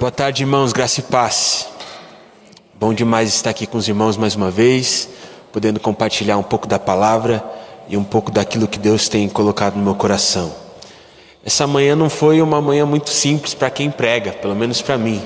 Boa 0.00 0.10
tarde, 0.10 0.44
irmãos, 0.44 0.72
graça 0.72 1.00
e 1.00 1.02
paz. 1.02 1.68
Bom 2.72 2.94
demais 2.94 3.34
estar 3.34 3.50
aqui 3.50 3.66
com 3.66 3.76
os 3.76 3.86
irmãos 3.86 4.16
mais 4.16 4.34
uma 4.34 4.50
vez, 4.50 5.10
podendo 5.52 5.78
compartilhar 5.78 6.38
um 6.38 6.42
pouco 6.42 6.66
da 6.66 6.78
palavra 6.78 7.44
e 7.86 7.98
um 7.98 8.02
pouco 8.02 8.30
daquilo 8.30 8.66
que 8.66 8.78
Deus 8.78 9.10
tem 9.10 9.28
colocado 9.28 9.76
no 9.76 9.82
meu 9.82 9.94
coração. 9.94 10.54
Essa 11.44 11.66
manhã 11.66 11.94
não 11.94 12.08
foi 12.08 12.40
uma 12.40 12.62
manhã 12.62 12.86
muito 12.86 13.10
simples 13.10 13.52
para 13.52 13.68
quem 13.68 13.90
prega, 13.90 14.32
pelo 14.32 14.56
menos 14.56 14.80
para 14.80 14.96
mim, 14.96 15.22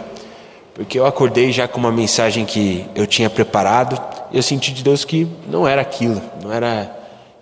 porque 0.75 0.99
eu 0.99 1.07
acordei 1.07 1.53
já 1.53 1.69
com 1.69 1.79
uma 1.79 1.93
mensagem 1.93 2.45
que 2.45 2.85
eu 2.97 3.07
tinha 3.07 3.31
preparado 3.31 3.97
e 4.33 4.37
eu 4.37 4.43
senti 4.43 4.73
de 4.73 4.83
Deus 4.83 5.05
que 5.05 5.29
não 5.47 5.69
era 5.69 5.83
aquilo, 5.83 6.21
não 6.43 6.53
era 6.53 6.93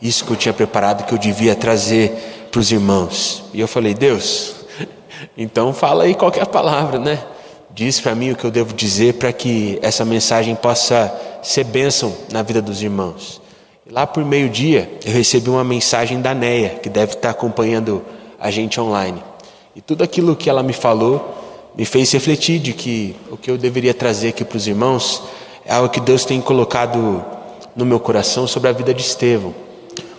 isso 0.02 0.26
que 0.26 0.32
eu 0.32 0.36
tinha 0.36 0.52
preparado 0.52 1.06
que 1.06 1.14
eu 1.14 1.18
devia 1.18 1.56
trazer 1.56 2.48
para 2.50 2.60
os 2.60 2.70
irmãos. 2.70 3.44
E 3.54 3.60
eu 3.60 3.66
falei, 3.66 3.94
Deus, 3.94 4.61
então 5.36 5.72
fala 5.72 6.04
aí 6.04 6.14
qualquer 6.14 6.46
palavra, 6.46 6.98
né? 6.98 7.22
Diz 7.74 8.00
para 8.00 8.14
mim 8.14 8.32
o 8.32 8.36
que 8.36 8.44
eu 8.44 8.50
devo 8.50 8.74
dizer 8.74 9.14
para 9.14 9.32
que 9.32 9.78
essa 9.80 10.04
mensagem 10.04 10.54
possa 10.54 11.12
ser 11.42 11.64
bênção 11.64 12.14
na 12.30 12.42
vida 12.42 12.60
dos 12.60 12.82
irmãos. 12.82 13.40
Lá 13.90 14.06
por 14.06 14.24
meio-dia 14.24 14.90
eu 15.04 15.12
recebi 15.12 15.48
uma 15.48 15.64
mensagem 15.64 16.20
da 16.20 16.34
Neia, 16.34 16.70
que 16.82 16.88
deve 16.88 17.14
estar 17.14 17.30
acompanhando 17.30 18.02
a 18.38 18.50
gente 18.50 18.80
online. 18.80 19.22
E 19.74 19.80
tudo 19.80 20.04
aquilo 20.04 20.36
que 20.36 20.50
ela 20.50 20.62
me 20.62 20.74
falou 20.74 21.34
me 21.74 21.86
fez 21.86 22.12
refletir 22.12 22.58
de 22.58 22.74
que 22.74 23.16
o 23.30 23.36
que 23.38 23.50
eu 23.50 23.56
deveria 23.56 23.94
trazer 23.94 24.28
aqui 24.28 24.44
para 24.44 24.58
os 24.58 24.66
irmãos 24.66 25.22
é 25.64 25.72
algo 25.72 25.88
que 25.88 26.00
Deus 26.00 26.26
tem 26.26 26.40
colocado 26.40 27.24
no 27.74 27.86
meu 27.86 27.98
coração 27.98 28.46
sobre 28.46 28.68
a 28.68 28.72
vida 28.72 28.92
de 28.92 29.00
Estevão. 29.00 29.54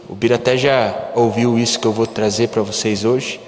O 0.09 0.15
Bira 0.15 0.35
até 0.35 0.57
já 0.57 1.11
ouviu 1.13 1.57
isso 1.59 1.79
que 1.79 1.85
eu 1.85 1.91
vou 1.91 2.07
trazer 2.07 2.47
para 2.47 2.63
vocês 2.63 3.05
hoje 3.05 3.39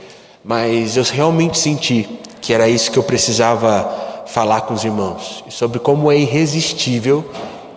mas 0.45 0.95
eu 0.95 1.04
realmente 1.04 1.58
senti 1.58 2.08
que 2.40 2.53
era 2.53 2.70
isso 2.70 2.91
que 2.91 2.99
eu 2.99 3.03
precisava 3.03 4.23
falar 4.27 4.62
com 4.62 4.76
os 4.76 4.84
irmãos 4.84 5.44
sobre 5.49 5.80
como 5.80 6.12
é 6.12 6.17
irresistível 6.17 7.25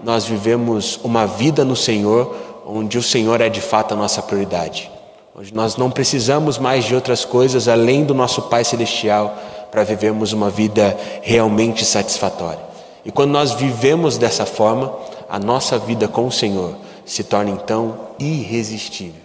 nós 0.05 0.27
vivemos 0.27 1.01
uma 1.03 1.27
vida 1.27 1.65
no 1.65 1.75
Senhor 1.75 2.37
onde 2.69 2.98
o 2.98 3.03
Senhor 3.03 3.41
é 3.41 3.48
de 3.48 3.62
fato 3.62 3.95
a 3.95 3.97
nossa 3.97 4.20
prioridade, 4.20 4.91
onde 5.34 5.55
nós 5.55 5.77
não 5.78 5.91
precisamos 5.91 6.59
mais 6.59 6.84
de 6.84 6.95
outras 6.95 7.25
coisas 7.25 7.67
além 7.67 8.05
do 8.05 8.12
nosso 8.12 8.43
Pai 8.43 8.62
Celestial 8.62 9.37
para 9.71 9.84
vivermos 9.84 10.34
uma 10.34 10.50
vida 10.50 10.97
realmente 11.23 11.84
satisfatória. 11.84 12.61
E 13.05 13.11
quando 13.11 13.31
nós 13.31 13.53
vivemos 13.53 14.19
dessa 14.19 14.45
forma, 14.45 14.93
a 15.31 15.39
nossa 15.39 15.78
vida 15.78 16.06
com 16.06 16.27
o 16.27 16.33
Senhor 16.33 16.77
se 17.06 17.25
torna 17.25 17.50
então 17.50 17.98
irresistível. 18.19 19.23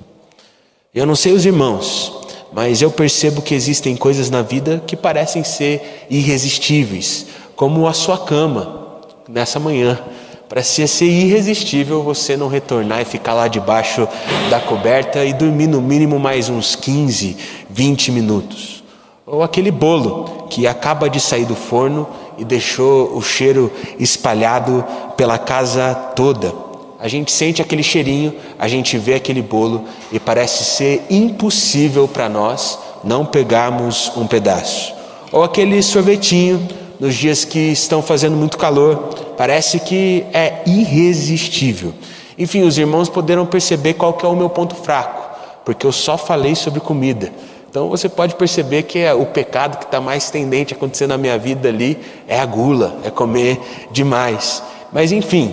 Eu 0.96 1.06
não 1.06 1.16
sei 1.16 1.34
os 1.34 1.46
irmãos, 1.46 2.23
mas 2.54 2.82
eu 2.82 2.92
percebo 2.92 3.42
que 3.42 3.56
existem 3.56 3.96
coisas 3.96 4.30
na 4.30 4.42
vida 4.42 4.82
que 4.86 4.96
parecem 4.96 5.44
ser 5.44 6.06
irresistíveis, 6.10 7.26
como 7.56 7.88
a 7.88 7.94
sua 7.94 8.18
cama 8.18 9.00
nessa 9.28 9.60
manhã. 9.60 10.00
Parecia 10.48 10.88
ser 10.88 11.06
irresistível 11.06 12.04
você 12.04 12.38
não 12.38 12.48
retornar 12.48 13.02
e 13.02 13.06
ficar 13.06 13.34
lá 13.34 13.48
debaixo 13.48 14.08
da 14.52 14.60
coberta 14.60 15.26
e 15.26 15.34
dormir 15.34 15.66
no 15.66 15.82
mínimo 15.82 16.20
mais 16.20 16.48
uns 16.48 16.76
15, 16.76 17.36
20 17.70 18.12
minutos. 18.12 18.84
Ou 19.26 19.42
aquele 19.42 19.72
bolo 19.72 20.46
que 20.52 20.68
acaba 20.68 21.10
de 21.10 21.20
sair 21.20 21.46
do 21.46 21.56
forno 21.56 22.08
e 22.38 22.46
deixou 22.46 23.18
o 23.18 23.22
cheiro 23.22 23.72
espalhado 23.98 24.86
pela 25.18 25.40
casa 25.40 25.96
toda. 26.16 26.54
A 27.04 27.10
gente 27.10 27.34
sente 27.34 27.62
aquele 27.62 27.84
cheirinho, 27.84 28.34
a 28.58 28.66
gente 28.66 28.98
vê 28.98 29.16
aquele 29.16 29.42
bolo 29.42 29.84
e 30.10 30.22
parece 30.22 30.64
ser 30.64 31.06
impossível 31.10 32.08
para 32.08 32.30
nós 32.30 32.80
não 33.04 33.26
pegarmos 33.26 34.10
um 34.16 34.26
pedaço. 34.26 34.94
Ou 35.30 35.44
aquele 35.44 35.84
sorvetinho 35.84 36.66
nos 37.02 37.14
dias 37.14 37.44
que 37.44 37.60
estão 37.60 38.02
fazendo 38.02 38.38
muito 38.38 38.58
calor, 38.58 38.96
parece 39.36 39.82
que 39.82 40.24
é 40.32 40.62
irresistível. 40.66 41.94
Enfim, 42.40 42.62
os 42.62 42.78
irmãos 42.78 43.10
poderão 43.10 43.46
perceber 43.46 43.96
qual 43.96 44.14
que 44.14 44.26
é 44.26 44.30
o 44.30 44.36
meu 44.38 44.50
ponto 44.50 44.74
fraco, 44.74 45.30
porque 45.66 45.86
eu 45.86 45.92
só 45.92 46.18
falei 46.18 46.56
sobre 46.56 46.80
comida. 46.80 47.34
Então 47.70 47.90
você 47.90 48.08
pode 48.08 48.36
perceber 48.36 48.84
que 48.84 49.00
é 49.00 49.14
o 49.14 49.26
pecado 49.26 49.78
que 49.78 49.84
está 49.84 50.00
mais 50.00 50.30
tendente 50.30 50.74
a 50.74 50.78
acontecer 50.78 51.08
na 51.08 51.18
minha 51.18 51.38
vida 51.38 51.68
ali 51.68 51.98
é 52.30 52.40
a 52.40 52.46
gula, 52.46 52.96
é 53.04 53.10
comer 53.10 53.60
demais. 53.92 54.64
Mas 54.94 55.12
enfim, 55.12 55.52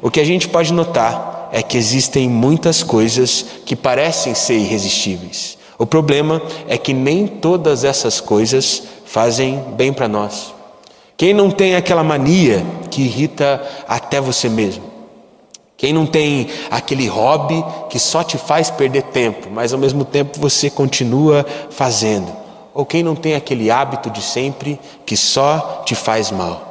o 0.00 0.10
que 0.10 0.20
a 0.20 0.24
gente 0.24 0.48
pode 0.48 0.72
notar 0.72 1.48
é 1.52 1.62
que 1.62 1.76
existem 1.76 2.28
muitas 2.28 2.82
coisas 2.82 3.44
que 3.64 3.74
parecem 3.74 4.34
ser 4.34 4.56
irresistíveis. 4.58 5.58
O 5.78 5.86
problema 5.86 6.42
é 6.66 6.76
que 6.76 6.92
nem 6.92 7.26
todas 7.26 7.84
essas 7.84 8.20
coisas 8.20 8.82
fazem 9.04 9.62
bem 9.76 9.92
para 9.92 10.08
nós. 10.08 10.54
Quem 11.16 11.32
não 11.32 11.50
tem 11.50 11.74
aquela 11.74 12.04
mania 12.04 12.64
que 12.90 13.02
irrita 13.02 13.60
até 13.88 14.20
você 14.20 14.48
mesmo? 14.48 14.84
Quem 15.76 15.92
não 15.92 16.06
tem 16.06 16.48
aquele 16.70 17.06
hobby 17.06 17.64
que 17.88 17.98
só 17.98 18.24
te 18.24 18.36
faz 18.36 18.68
perder 18.70 19.04
tempo, 19.04 19.48
mas 19.50 19.72
ao 19.72 19.78
mesmo 19.78 20.04
tempo 20.04 20.38
você 20.40 20.68
continua 20.68 21.46
fazendo? 21.70 22.30
Ou 22.74 22.84
quem 22.84 23.02
não 23.02 23.14
tem 23.14 23.34
aquele 23.34 23.70
hábito 23.70 24.10
de 24.10 24.20
sempre 24.20 24.78
que 25.06 25.16
só 25.16 25.82
te 25.84 25.94
faz 25.94 26.30
mal? 26.30 26.67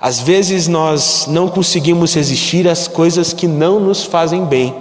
Às 0.00 0.20
vezes 0.20 0.68
nós 0.68 1.26
não 1.28 1.48
conseguimos 1.48 2.14
resistir 2.14 2.68
às 2.68 2.86
coisas 2.88 3.32
que 3.32 3.46
não 3.46 3.80
nos 3.80 4.04
fazem 4.04 4.44
bem 4.44 4.74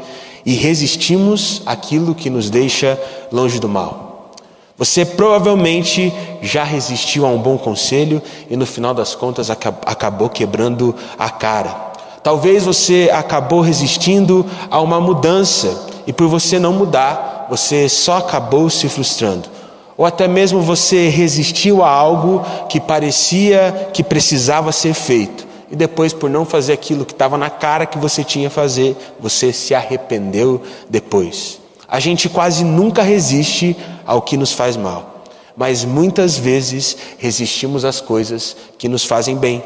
e 0.45 0.53
resistimos 0.53 1.61
àquilo 1.65 2.15
que 2.15 2.29
nos 2.29 2.49
deixa 2.49 2.99
longe 3.31 3.59
do 3.59 3.69
mal. 3.69 4.31
Você 4.77 5.05
provavelmente 5.05 6.11
já 6.41 6.63
resistiu 6.63 7.25
a 7.25 7.29
um 7.29 7.37
bom 7.37 7.57
conselho 7.57 8.21
e 8.49 8.57
no 8.57 8.65
final 8.65 8.93
das 8.93 9.13
contas 9.13 9.49
acabou 9.49 10.29
quebrando 10.29 10.95
a 11.17 11.29
cara. 11.29 11.93
Talvez 12.23 12.63
você 12.63 13.09
acabou 13.13 13.61
resistindo 13.61 14.45
a 14.71 14.81
uma 14.81 14.99
mudança 14.99 15.87
e 16.07 16.11
por 16.11 16.27
você 16.27 16.57
não 16.57 16.73
mudar, 16.73 17.47
você 17.49 17.87
só 17.87 18.17
acabou 18.17 18.69
se 18.69 18.89
frustrando. 18.89 19.52
Ou 19.97 20.05
até 20.05 20.27
mesmo 20.27 20.61
você 20.61 21.07
resistiu 21.09 21.83
a 21.83 21.89
algo 21.89 22.43
que 22.67 22.79
parecia 22.79 23.89
que 23.93 24.03
precisava 24.03 24.71
ser 24.71 24.93
feito. 24.93 25.45
E 25.69 25.75
depois, 25.75 26.13
por 26.13 26.29
não 26.29 26.45
fazer 26.45 26.73
aquilo 26.73 27.05
que 27.05 27.13
estava 27.13 27.37
na 27.37 27.49
cara 27.49 27.85
que 27.85 27.97
você 27.97 28.23
tinha 28.23 28.49
que 28.49 28.55
fazer, 28.55 28.95
você 29.19 29.51
se 29.51 29.73
arrependeu 29.73 30.61
depois. 30.89 31.59
A 31.87 31.99
gente 31.99 32.29
quase 32.29 32.63
nunca 32.63 33.01
resiste 33.01 33.75
ao 34.05 34.21
que 34.21 34.37
nos 34.37 34.51
faz 34.51 34.75
mal, 34.75 35.23
mas 35.55 35.85
muitas 35.85 36.37
vezes 36.37 36.97
resistimos 37.17 37.85
às 37.85 38.01
coisas 38.01 38.55
que 38.77 38.87
nos 38.87 39.05
fazem 39.05 39.35
bem. 39.35 39.63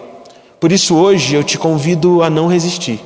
Por 0.60 0.72
isso, 0.72 0.96
hoje 0.96 1.36
eu 1.36 1.44
te 1.44 1.58
convido 1.58 2.24
a 2.24 2.30
não 2.30 2.48
resistir, 2.48 3.00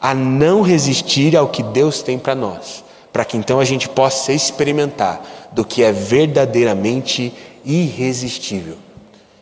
a 0.00 0.14
não 0.14 0.62
resistir 0.62 1.36
ao 1.36 1.48
que 1.48 1.62
Deus 1.62 2.02
tem 2.02 2.18
para 2.18 2.34
nós, 2.34 2.84
para 3.12 3.24
que 3.24 3.36
então 3.36 3.60
a 3.60 3.64
gente 3.64 3.88
possa 3.88 4.32
experimentar 4.32 5.22
do 5.52 5.64
que 5.64 5.82
é 5.82 5.92
verdadeiramente 5.92 7.32
irresistível. 7.64 8.76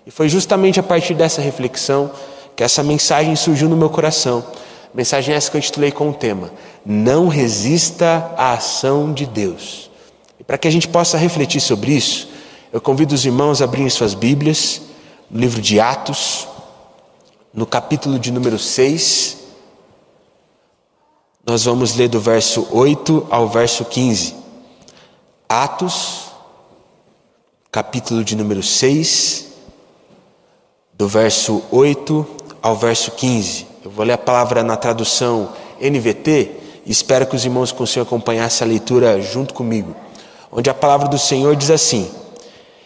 E 0.06 0.10
foi 0.10 0.28
justamente 0.28 0.78
a 0.78 0.82
partir 0.82 1.14
dessa 1.14 1.40
reflexão 1.40 2.10
que 2.54 2.62
essa 2.62 2.82
mensagem 2.82 3.34
surgiu 3.36 3.68
no 3.68 3.76
meu 3.76 3.90
coração. 3.90 4.44
Mensagem 4.94 5.34
essa 5.34 5.50
que 5.50 5.56
eu 5.56 5.58
intitulei 5.58 5.90
com 5.90 6.08
o 6.10 6.14
tema: 6.14 6.50
Não 6.84 7.28
resista 7.28 8.32
à 8.36 8.52
ação 8.52 9.12
de 9.12 9.26
Deus. 9.26 9.90
E 10.38 10.44
para 10.44 10.56
que 10.56 10.68
a 10.68 10.70
gente 10.70 10.88
possa 10.88 11.18
refletir 11.18 11.60
sobre 11.60 11.92
isso, 11.92 12.28
eu 12.72 12.80
convido 12.80 13.14
os 13.14 13.24
irmãos 13.24 13.60
a 13.60 13.64
abrirem 13.64 13.90
suas 13.90 14.14
Bíblias 14.14 14.80
no 15.30 15.40
livro 15.40 15.60
de 15.60 15.80
Atos, 15.80 16.46
no 17.52 17.66
capítulo 17.66 18.18
de 18.18 18.30
número 18.30 18.58
6. 18.58 19.38
Nós 21.44 21.64
vamos 21.64 21.94
ler 21.94 22.08
do 22.08 22.20
verso 22.20 22.66
8 22.70 23.26
ao 23.30 23.48
verso 23.48 23.84
15. 23.84 24.45
Atos, 25.48 26.32
capítulo 27.70 28.24
de 28.24 28.34
número 28.34 28.64
6, 28.64 29.46
do 30.92 31.06
verso 31.06 31.62
8 31.70 32.26
ao 32.60 32.74
verso 32.74 33.12
15. 33.12 33.64
Eu 33.84 33.92
vou 33.92 34.04
ler 34.04 34.14
a 34.14 34.18
palavra 34.18 34.64
na 34.64 34.76
tradução 34.76 35.50
NVT 35.80 36.50
e 36.84 36.90
espero 36.90 37.26
que 37.26 37.36
os 37.36 37.44
irmãos 37.44 37.70
consigam 37.70 38.02
acompanhar 38.02 38.46
essa 38.46 38.64
leitura 38.64 39.20
junto 39.20 39.54
comigo. 39.54 39.94
Onde 40.50 40.68
a 40.68 40.74
palavra 40.74 41.06
do 41.06 41.18
Senhor 41.18 41.54
diz 41.54 41.70
assim: 41.70 42.10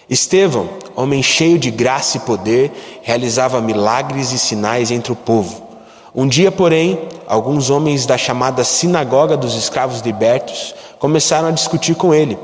Estevão, 0.06 0.68
homem 0.94 1.22
cheio 1.22 1.58
de 1.58 1.70
graça 1.70 2.18
e 2.18 2.20
poder, 2.20 3.00
realizava 3.00 3.58
milagres 3.62 4.32
e 4.32 4.38
sinais 4.38 4.90
entre 4.90 5.12
o 5.12 5.16
povo. 5.16 5.66
Um 6.14 6.28
dia, 6.28 6.52
porém, 6.52 7.08
alguns 7.26 7.70
homens 7.70 8.04
da 8.04 8.18
chamada 8.18 8.64
Sinagoga 8.64 9.34
dos 9.34 9.54
Escravos 9.54 10.00
Libertos 10.00 10.74
começaram 11.00 11.48
a 11.48 11.52
discutir 11.52 11.96
com 11.96 12.14
ele 12.14 12.38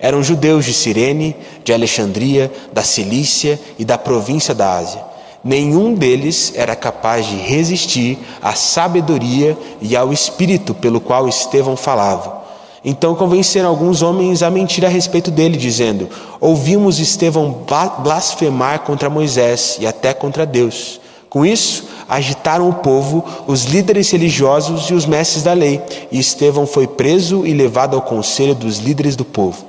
eram 0.00 0.22
judeus 0.22 0.64
de 0.64 0.72
Cirene, 0.72 1.36
de 1.62 1.74
Alexandria, 1.74 2.50
da 2.72 2.82
Cilícia 2.82 3.60
e 3.78 3.84
da 3.84 3.98
província 3.98 4.54
da 4.54 4.78
Ásia. 4.78 5.04
Nenhum 5.44 5.94
deles 5.94 6.52
era 6.56 6.74
capaz 6.74 7.26
de 7.26 7.36
resistir 7.36 8.18
à 8.42 8.54
sabedoria 8.54 9.56
e 9.80 9.94
ao 9.94 10.12
espírito 10.12 10.74
pelo 10.74 11.00
qual 11.00 11.28
Estevão 11.28 11.76
falava. 11.76 12.40
Então 12.82 13.14
convenceram 13.14 13.68
alguns 13.68 14.00
homens 14.00 14.42
a 14.42 14.50
mentir 14.50 14.86
a 14.86 14.88
respeito 14.88 15.30
dele, 15.30 15.58
dizendo: 15.58 16.08
Ouvimos 16.40 16.98
Estevão 16.98 17.64
blasfemar 18.02 18.80
contra 18.80 19.10
Moisés 19.10 19.76
e 19.80 19.86
até 19.86 20.14
contra 20.14 20.46
Deus. 20.46 20.99
Com 21.30 21.46
isso, 21.46 21.84
agitaram 22.08 22.68
o 22.68 22.74
povo, 22.74 23.24
os 23.46 23.62
líderes 23.62 24.10
religiosos 24.10 24.90
e 24.90 24.94
os 24.94 25.06
mestres 25.06 25.44
da 25.44 25.52
lei, 25.52 25.80
e 26.10 26.18
Estevão 26.18 26.66
foi 26.66 26.88
preso 26.88 27.46
e 27.46 27.54
levado 27.54 27.94
ao 27.94 28.02
conselho 28.02 28.52
dos 28.52 28.78
líderes 28.78 29.14
do 29.14 29.24
povo. 29.24 29.64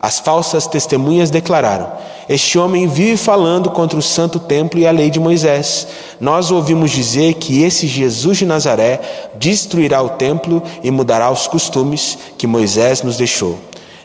As 0.00 0.20
falsas 0.20 0.68
testemunhas 0.68 1.28
declararam: 1.28 1.90
Este 2.28 2.56
homem 2.60 2.86
vive 2.86 3.16
falando 3.16 3.70
contra 3.70 3.98
o 3.98 4.02
santo 4.02 4.38
templo 4.38 4.78
e 4.78 4.86
a 4.86 4.92
lei 4.92 5.10
de 5.10 5.18
Moisés. 5.18 5.88
Nós 6.20 6.52
ouvimos 6.52 6.92
dizer 6.92 7.34
que 7.34 7.64
esse 7.64 7.88
Jesus 7.88 8.38
de 8.38 8.46
Nazaré 8.46 9.00
destruirá 9.34 10.00
o 10.00 10.10
templo 10.10 10.62
e 10.80 10.92
mudará 10.92 11.28
os 11.28 11.48
costumes 11.48 12.16
que 12.38 12.46
Moisés 12.46 13.02
nos 13.02 13.16
deixou. 13.16 13.58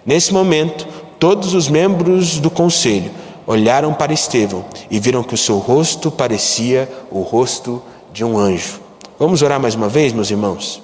Nesse 0.04 0.34
momento, 0.34 0.88
todos 1.20 1.54
os 1.54 1.70
membros 1.70 2.40
do 2.40 2.50
conselho 2.50 3.12
olharam 3.46 3.94
para 3.94 4.14
Estevão 4.14 4.66
e 4.90 5.00
viram 5.00 5.24
que 5.24 5.34
o 5.34 5.38
seu 5.38 5.58
rosto 5.58 6.12
parecia 6.12 6.90
o 7.12 7.22
rosto 7.22 7.82
de 8.12 8.24
um 8.24 8.38
anjo. 8.38 8.82
Vamos 9.20 9.42
orar 9.42 9.60
mais 9.60 9.76
uma 9.76 9.88
vez, 9.88 10.12
meus 10.14 10.30
irmãos? 10.30 10.82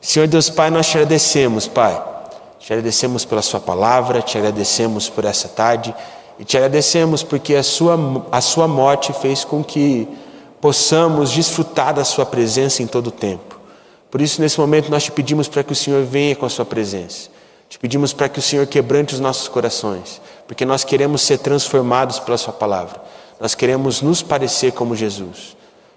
Senhor 0.00 0.28
Deus 0.28 0.48
Pai, 0.48 0.70
nós 0.70 0.86
te 0.86 0.96
agradecemos, 0.96 1.66
Pai. 1.66 2.00
Te 2.60 2.72
agradecemos 2.72 3.24
pela 3.24 3.42
Sua 3.42 3.60
palavra, 3.60 4.20
te 4.20 4.36
agradecemos 4.36 5.08
por 5.08 5.24
essa 5.24 5.48
tarde 5.48 5.94
e 6.38 6.44
te 6.44 6.56
agradecemos 6.56 7.22
porque 7.22 7.54
a 7.54 7.62
sua, 7.62 7.98
a 8.30 8.40
sua 8.40 8.68
morte 8.68 9.12
fez 9.12 9.44
com 9.44 9.64
que 9.64 10.06
possamos 10.60 11.30
desfrutar 11.30 11.94
da 11.94 12.04
Sua 12.04 12.24
presença 12.24 12.82
em 12.82 12.86
todo 12.86 13.08
o 13.08 13.12
tempo. 13.12 13.58
Por 14.10 14.20
isso, 14.20 14.40
nesse 14.40 14.58
momento, 14.58 14.90
nós 14.90 15.04
te 15.04 15.12
pedimos 15.12 15.48
para 15.48 15.62
que 15.62 15.72
o 15.72 15.76
Senhor 15.76 16.04
venha 16.04 16.36
com 16.36 16.46
a 16.46 16.48
Sua 16.48 16.64
presença. 16.64 17.30
Te 17.68 17.78
pedimos 17.78 18.12
para 18.12 18.28
que 18.28 18.38
o 18.38 18.42
Senhor 18.42 18.66
quebrante 18.66 19.14
os 19.14 19.20
nossos 19.20 19.46
corações, 19.46 20.20
porque 20.46 20.64
nós 20.64 20.84
queremos 20.84 21.20
ser 21.22 21.38
transformados 21.38 22.18
pela 22.18 22.38
Sua 22.38 22.52
palavra. 22.52 23.02
Nós 23.38 23.54
queremos 23.54 24.00
nos 24.00 24.22
parecer 24.22 24.72
como 24.72 24.96
Jesus. 24.96 25.56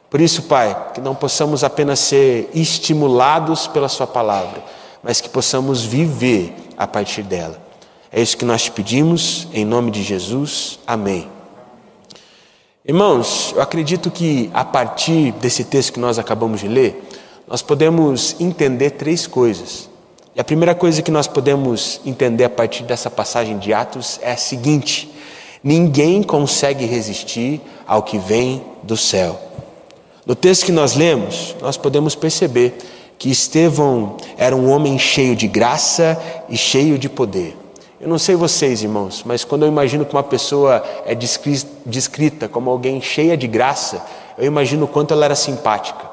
Por 0.09 0.19
isso, 0.19 0.43
Pai, 0.43 0.91
que 0.93 0.99
não 0.99 1.15
possamos 1.15 1.63
apenas 1.63 1.99
ser 1.99 2.49
estimulados 2.53 3.67
pela 3.67 3.87
Sua 3.87 4.05
palavra, 4.05 4.61
mas 5.01 5.21
que 5.21 5.29
possamos 5.29 5.83
viver 5.83 6.53
a 6.77 6.85
partir 6.85 7.23
dela. 7.23 7.57
É 8.11 8.21
isso 8.21 8.35
que 8.35 8.43
nós 8.43 8.63
te 8.63 8.71
pedimos, 8.71 9.47
em 9.53 9.63
nome 9.63 9.89
de 9.89 10.03
Jesus. 10.03 10.79
Amém. 10.85 11.29
Irmãos, 12.85 13.53
eu 13.55 13.61
acredito 13.61 14.11
que 14.11 14.51
a 14.53 14.65
partir 14.65 15.31
desse 15.33 15.63
texto 15.63 15.93
que 15.93 15.99
nós 15.99 16.19
acabamos 16.19 16.59
de 16.59 16.67
ler, 16.67 17.07
nós 17.47 17.61
podemos 17.61 18.35
entender 18.39 18.91
três 18.91 19.25
coisas. 19.25 19.90
E 20.35 20.39
a 20.39 20.43
primeira 20.43 20.73
coisa 20.73 21.01
que 21.01 21.11
nós 21.11 21.27
podemos 21.27 21.99
entender 22.05 22.45
a 22.45 22.49
partir 22.49 22.83
dessa 22.83 23.09
passagem 23.09 23.57
de 23.57 23.73
Atos 23.73 24.19
é 24.21 24.31
a 24.31 24.37
seguinte: 24.37 25.11
ninguém 25.63 26.23
consegue 26.23 26.85
resistir 26.85 27.61
ao 27.85 28.03
que 28.03 28.17
vem 28.17 28.63
do 28.81 28.95
céu. 28.95 29.39
No 30.25 30.35
texto 30.35 30.65
que 30.65 30.71
nós 30.71 30.95
lemos, 30.95 31.55
nós 31.61 31.77
podemos 31.77 32.15
perceber 32.15 32.77
que 33.17 33.29
Estevão 33.29 34.17
era 34.37 34.55
um 34.55 34.69
homem 34.71 34.97
cheio 34.97 35.35
de 35.35 35.47
graça 35.47 36.17
e 36.47 36.57
cheio 36.57 36.97
de 36.97 37.09
poder. 37.09 37.57
Eu 37.99 38.07
não 38.07 38.17
sei 38.17 38.35
vocês, 38.35 38.81
irmãos, 38.81 39.21
mas 39.23 39.43
quando 39.43 39.61
eu 39.61 39.67
imagino 39.67 40.05
que 40.05 40.13
uma 40.13 40.23
pessoa 40.23 40.83
é 41.05 41.13
descrita 41.85 42.47
como 42.47 42.69
alguém 42.69 42.99
cheia 42.99 43.37
de 43.37 43.45
graça, 43.45 44.03
eu 44.39 44.45
imagino 44.45 44.85
o 44.85 44.87
quanto 44.87 45.13
ela 45.13 45.25
era 45.25 45.35
simpática, 45.35 46.09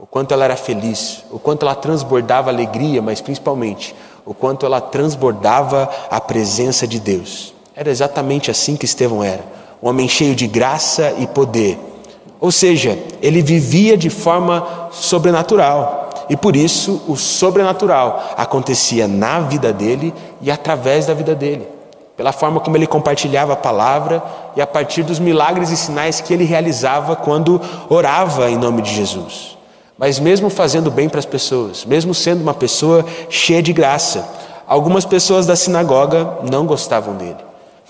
o 0.00 0.06
quanto 0.06 0.32
ela 0.32 0.46
era 0.46 0.56
feliz, 0.56 1.22
o 1.30 1.38
quanto 1.38 1.66
ela 1.66 1.74
transbordava 1.74 2.48
alegria, 2.48 3.02
mas 3.02 3.20
principalmente 3.20 3.94
o 4.24 4.32
quanto 4.32 4.64
ela 4.64 4.80
transbordava 4.80 5.90
a 6.10 6.18
presença 6.18 6.86
de 6.86 6.98
Deus. 6.98 7.52
Era 7.76 7.90
exatamente 7.90 8.50
assim 8.50 8.76
que 8.76 8.86
Estevão 8.86 9.22
era, 9.22 9.44
um 9.82 9.90
homem 9.90 10.08
cheio 10.08 10.34
de 10.34 10.46
graça 10.46 11.14
e 11.18 11.26
poder. 11.26 11.78
Ou 12.40 12.50
seja, 12.50 12.98
ele 13.20 13.42
vivia 13.42 13.94
de 13.94 14.08
forma 14.08 14.88
sobrenatural. 14.90 16.08
E 16.30 16.36
por 16.36 16.56
isso 16.56 17.02
o 17.06 17.16
sobrenatural 17.16 18.34
acontecia 18.38 19.06
na 19.06 19.40
vida 19.40 19.70
dele 19.70 20.14
e 20.40 20.50
através 20.50 21.06
da 21.06 21.14
vida 21.14 21.34
dele, 21.34 21.68
pela 22.16 22.32
forma 22.32 22.60
como 22.60 22.76
ele 22.76 22.86
compartilhava 22.86 23.52
a 23.52 23.56
palavra 23.56 24.22
e 24.56 24.62
a 24.62 24.66
partir 24.66 25.02
dos 25.02 25.18
milagres 25.18 25.70
e 25.70 25.76
sinais 25.76 26.22
que 26.22 26.32
ele 26.32 26.44
realizava 26.44 27.16
quando 27.16 27.60
orava 27.90 28.50
em 28.50 28.56
nome 28.56 28.80
de 28.80 28.94
Jesus. 28.94 29.59
Mas 30.00 30.18
mesmo 30.18 30.48
fazendo 30.48 30.90
bem 30.90 31.10
para 31.10 31.18
as 31.18 31.26
pessoas, 31.26 31.84
mesmo 31.84 32.14
sendo 32.14 32.40
uma 32.40 32.54
pessoa 32.54 33.04
cheia 33.28 33.62
de 33.62 33.70
graça, 33.70 34.26
algumas 34.66 35.04
pessoas 35.04 35.46
da 35.46 35.54
sinagoga 35.54 36.38
não 36.50 36.64
gostavam 36.64 37.14
dele. 37.16 37.36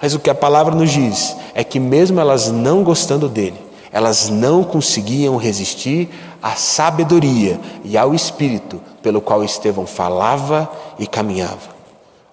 Mas 0.03 0.13
o 0.13 0.19
que 0.19 0.29
a 0.29 0.35
palavra 0.35 0.75
nos 0.75 0.91
diz 0.91 1.37
é 1.55 1.63
que 1.63 1.79
mesmo 1.79 2.19
elas 2.19 2.51
não 2.51 2.83
gostando 2.83 3.29
dele, 3.29 3.55
elas 3.93 4.29
não 4.29 4.65
conseguiam 4.65 5.37
resistir 5.37 6.09
à 6.43 6.57
sabedoria 6.57 7.61
e 7.85 7.97
ao 7.97 8.13
espírito 8.13 8.81
pelo 9.01 9.21
qual 9.21 9.45
Estevão 9.45 9.87
falava 9.87 10.69
e 10.99 11.07
caminhava. 11.07 11.79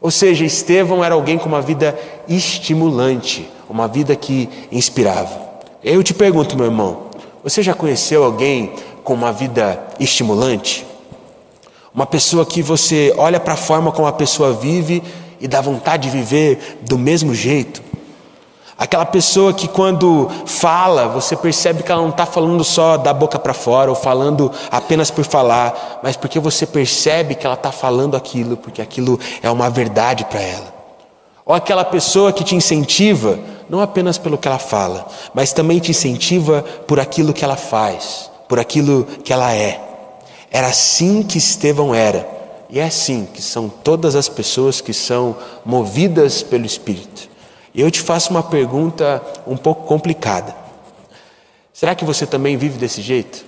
Ou 0.02 0.10
seja, 0.10 0.44
Estevão 0.44 1.06
era 1.06 1.14
alguém 1.14 1.38
com 1.38 1.48
uma 1.48 1.62
vida 1.62 1.96
estimulante, 2.28 3.48
uma 3.70 3.88
vida 3.88 4.16
que 4.16 4.50
inspirava. 4.72 5.40
Eu 5.84 6.02
te 6.02 6.16
pergunto, 6.16 6.58
meu 6.58 6.66
irmão, 6.66 7.06
você 7.44 7.62
já 7.62 7.76
conheceu 7.76 8.24
alguém 8.24 8.74
com 9.08 9.14
uma 9.14 9.32
vida 9.32 9.82
estimulante? 10.02 10.86
Uma 11.96 12.06
pessoa 12.06 12.46
que 12.46 12.62
você 12.62 13.16
olha 13.18 13.40
para 13.40 13.54
a 13.54 13.58
forma 13.58 13.90
como 13.90 14.06
a 14.06 14.12
pessoa 14.12 14.52
vive 14.52 15.02
e 15.40 15.48
dá 15.48 15.62
vontade 15.62 16.10
de 16.10 16.18
viver 16.18 16.80
do 16.82 16.98
mesmo 16.98 17.34
jeito? 17.34 17.82
Aquela 18.78 19.06
pessoa 19.06 19.54
que 19.54 19.66
quando 19.66 20.30
fala, 20.46 21.08
você 21.08 21.38
percebe 21.38 21.84
que 21.84 21.90
ela 21.90 22.02
não 22.02 22.10
está 22.10 22.26
falando 22.26 22.62
só 22.66 22.98
da 22.98 23.14
boca 23.14 23.40
para 23.40 23.54
fora, 23.54 23.90
ou 23.90 23.96
falando 23.96 24.52
apenas 24.70 25.10
por 25.10 25.24
falar, 25.24 26.02
mas 26.04 26.18
porque 26.18 26.38
você 26.38 26.66
percebe 26.66 27.34
que 27.34 27.46
ela 27.46 27.56
está 27.56 27.72
falando 27.72 28.18
aquilo, 28.18 28.58
porque 28.58 28.82
aquilo 28.82 29.18
é 29.42 29.50
uma 29.50 29.70
verdade 29.70 30.26
para 30.26 30.42
ela. 30.42 30.74
Ou 31.46 31.56
aquela 31.56 31.86
pessoa 31.86 32.34
que 32.34 32.44
te 32.44 32.56
incentiva, 32.56 33.40
não 33.70 33.80
apenas 33.80 34.18
pelo 34.18 34.38
que 34.38 34.50
ela 34.50 34.60
fala, 34.60 35.08
mas 35.34 35.54
também 35.54 35.80
te 35.80 35.92
incentiva 35.92 36.62
por 36.86 37.00
aquilo 37.00 37.32
que 37.32 37.46
ela 37.46 37.56
faz, 37.56 38.30
por 38.48 38.60
aquilo 38.60 39.06
que 39.24 39.34
ela 39.34 39.54
é. 39.54 39.82
Era 40.52 40.68
assim 40.68 41.24
que 41.24 41.38
Estevão 41.38 41.94
era, 41.94 42.28
e 42.70 42.80
é 42.80 42.84
assim 42.84 43.28
que 43.34 43.42
são 43.42 43.70
todas 43.70 44.16
as 44.16 44.28
pessoas 44.28 44.82
que 44.82 44.94
são 44.94 45.36
movidas 45.66 46.44
pelo 46.44 46.66
Espírito. 46.66 47.30
Eu 47.74 47.92
te 47.92 48.02
faço 48.02 48.32
uma 48.32 48.44
pergunta 48.44 49.22
um 49.46 49.56
pouco 49.56 49.86
complicada. 49.86 50.56
Será 51.72 51.94
que 51.94 52.04
você 52.04 52.26
também 52.26 52.58
vive 52.58 52.78
desse 52.80 53.02
jeito? 53.02 53.46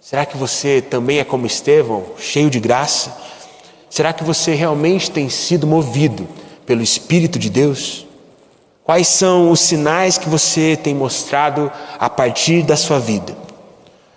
Será 0.00 0.26
que 0.26 0.36
você 0.36 0.82
também 0.82 1.18
é 1.18 1.24
como 1.24 1.46
Estevão, 1.46 2.04
cheio 2.18 2.50
de 2.50 2.60
graça? 2.60 3.16
Será 3.88 4.12
que 4.12 4.22
você 4.22 4.54
realmente 4.54 5.10
tem 5.10 5.28
sido 5.28 5.66
movido 5.66 6.28
pelo 6.66 6.82
Espírito 6.82 7.38
de 7.38 7.48
Deus? 7.48 8.06
Quais 8.84 9.08
são 9.08 9.50
os 9.50 9.60
sinais 9.60 10.18
que 10.18 10.28
você 10.28 10.76
tem 10.76 10.94
mostrado 10.94 11.72
a 11.98 12.10
partir 12.10 12.62
da 12.62 12.76
sua 12.76 12.98
vida? 12.98 13.36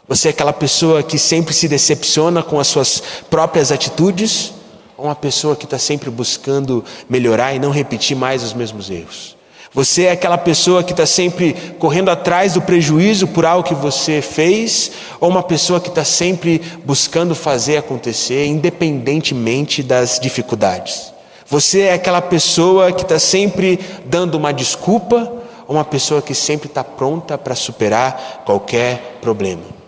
Você 0.07 0.27
é 0.27 0.31
aquela 0.31 0.53
pessoa 0.53 1.01
que 1.01 1.17
sempre 1.17 1.53
se 1.53 1.67
decepciona 1.67 2.43
com 2.43 2.59
as 2.59 2.67
suas 2.67 3.01
próprias 3.29 3.71
atitudes? 3.71 4.53
ou 4.97 5.05
uma 5.05 5.15
pessoa 5.15 5.55
que 5.55 5.65
está 5.65 5.77
sempre 5.77 6.09
buscando 6.09 6.83
melhorar 7.09 7.53
e 7.53 7.59
não 7.59 7.71
repetir 7.71 8.15
mais 8.15 8.43
os 8.43 8.53
mesmos 8.53 8.89
erros. 8.89 9.35
Você 9.73 10.03
é 10.03 10.11
aquela 10.11 10.37
pessoa 10.37 10.83
que 10.83 10.91
está 10.91 11.05
sempre 11.05 11.53
correndo 11.79 12.09
atrás 12.09 12.53
do 12.53 12.61
prejuízo 12.61 13.27
por 13.27 13.43
algo 13.43 13.67
que 13.67 13.73
você 13.73 14.21
fez, 14.21 14.91
ou 15.19 15.29
uma 15.29 15.41
pessoa 15.41 15.81
que 15.81 15.89
está 15.89 16.05
sempre 16.05 16.61
buscando 16.85 17.33
fazer 17.33 17.77
acontecer, 17.77 18.45
independentemente 18.45 19.81
das 19.81 20.19
dificuldades. 20.19 21.11
Você 21.47 21.81
é 21.81 21.93
aquela 21.93 22.21
pessoa 22.21 22.91
que 22.91 23.01
está 23.01 23.17
sempre 23.17 23.79
dando 24.05 24.35
uma 24.35 24.53
desculpa, 24.53 25.33
ou 25.67 25.75
uma 25.75 25.85
pessoa 25.85 26.21
que 26.21 26.35
sempre 26.35 26.67
está 26.67 26.83
pronta 26.83 27.35
para 27.35 27.55
superar 27.55 28.43
qualquer 28.45 29.17
problema. 29.21 29.82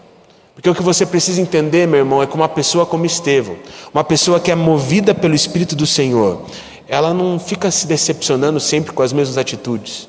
Porque 0.56 0.70
o 0.70 0.74
que 0.74 0.82
você 0.82 1.06
precisa 1.06 1.42
entender, 1.42 1.86
meu 1.86 2.00
irmão, 2.00 2.24
é 2.24 2.26
que 2.26 2.34
uma 2.34 2.48
pessoa 2.48 2.86
como 2.86 3.06
Estevão, 3.06 3.58
uma 3.94 4.06
pessoa 4.06 4.40
que 4.40 4.50
é 4.50 4.56
movida 4.56 5.14
pelo 5.14 5.36
Espírito 5.36 5.76
do 5.76 5.86
Senhor, 5.86 6.44
ela 6.88 7.14
não 7.14 7.38
fica 7.38 7.70
se 7.70 7.86
decepcionando 7.86 8.58
sempre 8.58 8.94
com 8.94 9.04
as 9.04 9.12
mesmas 9.12 9.38
atitudes, 9.38 10.08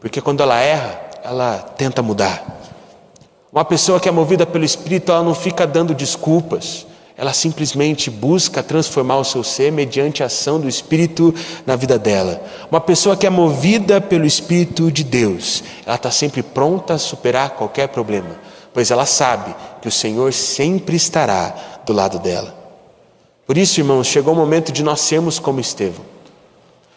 porque 0.00 0.20
quando 0.20 0.40
ela 0.40 0.56
erra, 0.56 1.00
ela 1.24 1.58
tenta 1.58 2.00
mudar. 2.00 2.62
Uma 3.52 3.64
pessoa 3.64 3.98
que 3.98 4.08
é 4.08 4.12
movida 4.12 4.46
pelo 4.46 4.64
Espírito, 4.64 5.10
ela 5.10 5.22
não 5.22 5.34
fica 5.34 5.66
dando 5.66 5.92
desculpas, 5.92 6.86
ela 7.16 7.32
simplesmente 7.32 8.08
busca 8.08 8.62
transformar 8.62 9.16
o 9.16 9.24
seu 9.24 9.42
ser 9.42 9.72
mediante 9.72 10.22
a 10.22 10.26
ação 10.26 10.60
do 10.60 10.68
Espírito 10.68 11.34
na 11.66 11.74
vida 11.74 11.98
dela. 11.98 12.40
Uma 12.70 12.80
pessoa 12.80 13.16
que 13.16 13.26
é 13.26 13.30
movida 13.30 14.00
pelo 14.00 14.24
Espírito 14.24 14.92
de 14.92 15.02
Deus, 15.02 15.64
ela 15.84 15.96
está 15.96 16.12
sempre 16.12 16.40
pronta 16.40 16.94
a 16.94 16.98
superar 16.98 17.50
qualquer 17.50 17.88
problema 17.88 18.47
pois 18.72 18.90
ela 18.90 19.06
sabe 19.06 19.54
que 19.80 19.88
o 19.88 19.92
Senhor 19.92 20.32
sempre 20.32 20.96
estará 20.96 21.54
do 21.84 21.92
lado 21.92 22.18
dela. 22.18 22.54
Por 23.46 23.56
isso, 23.56 23.80
irmãos, 23.80 24.06
chegou 24.06 24.34
o 24.34 24.36
momento 24.36 24.70
de 24.70 24.82
nós 24.82 25.00
sermos 25.00 25.38
como 25.38 25.60
Estevão. 25.60 26.04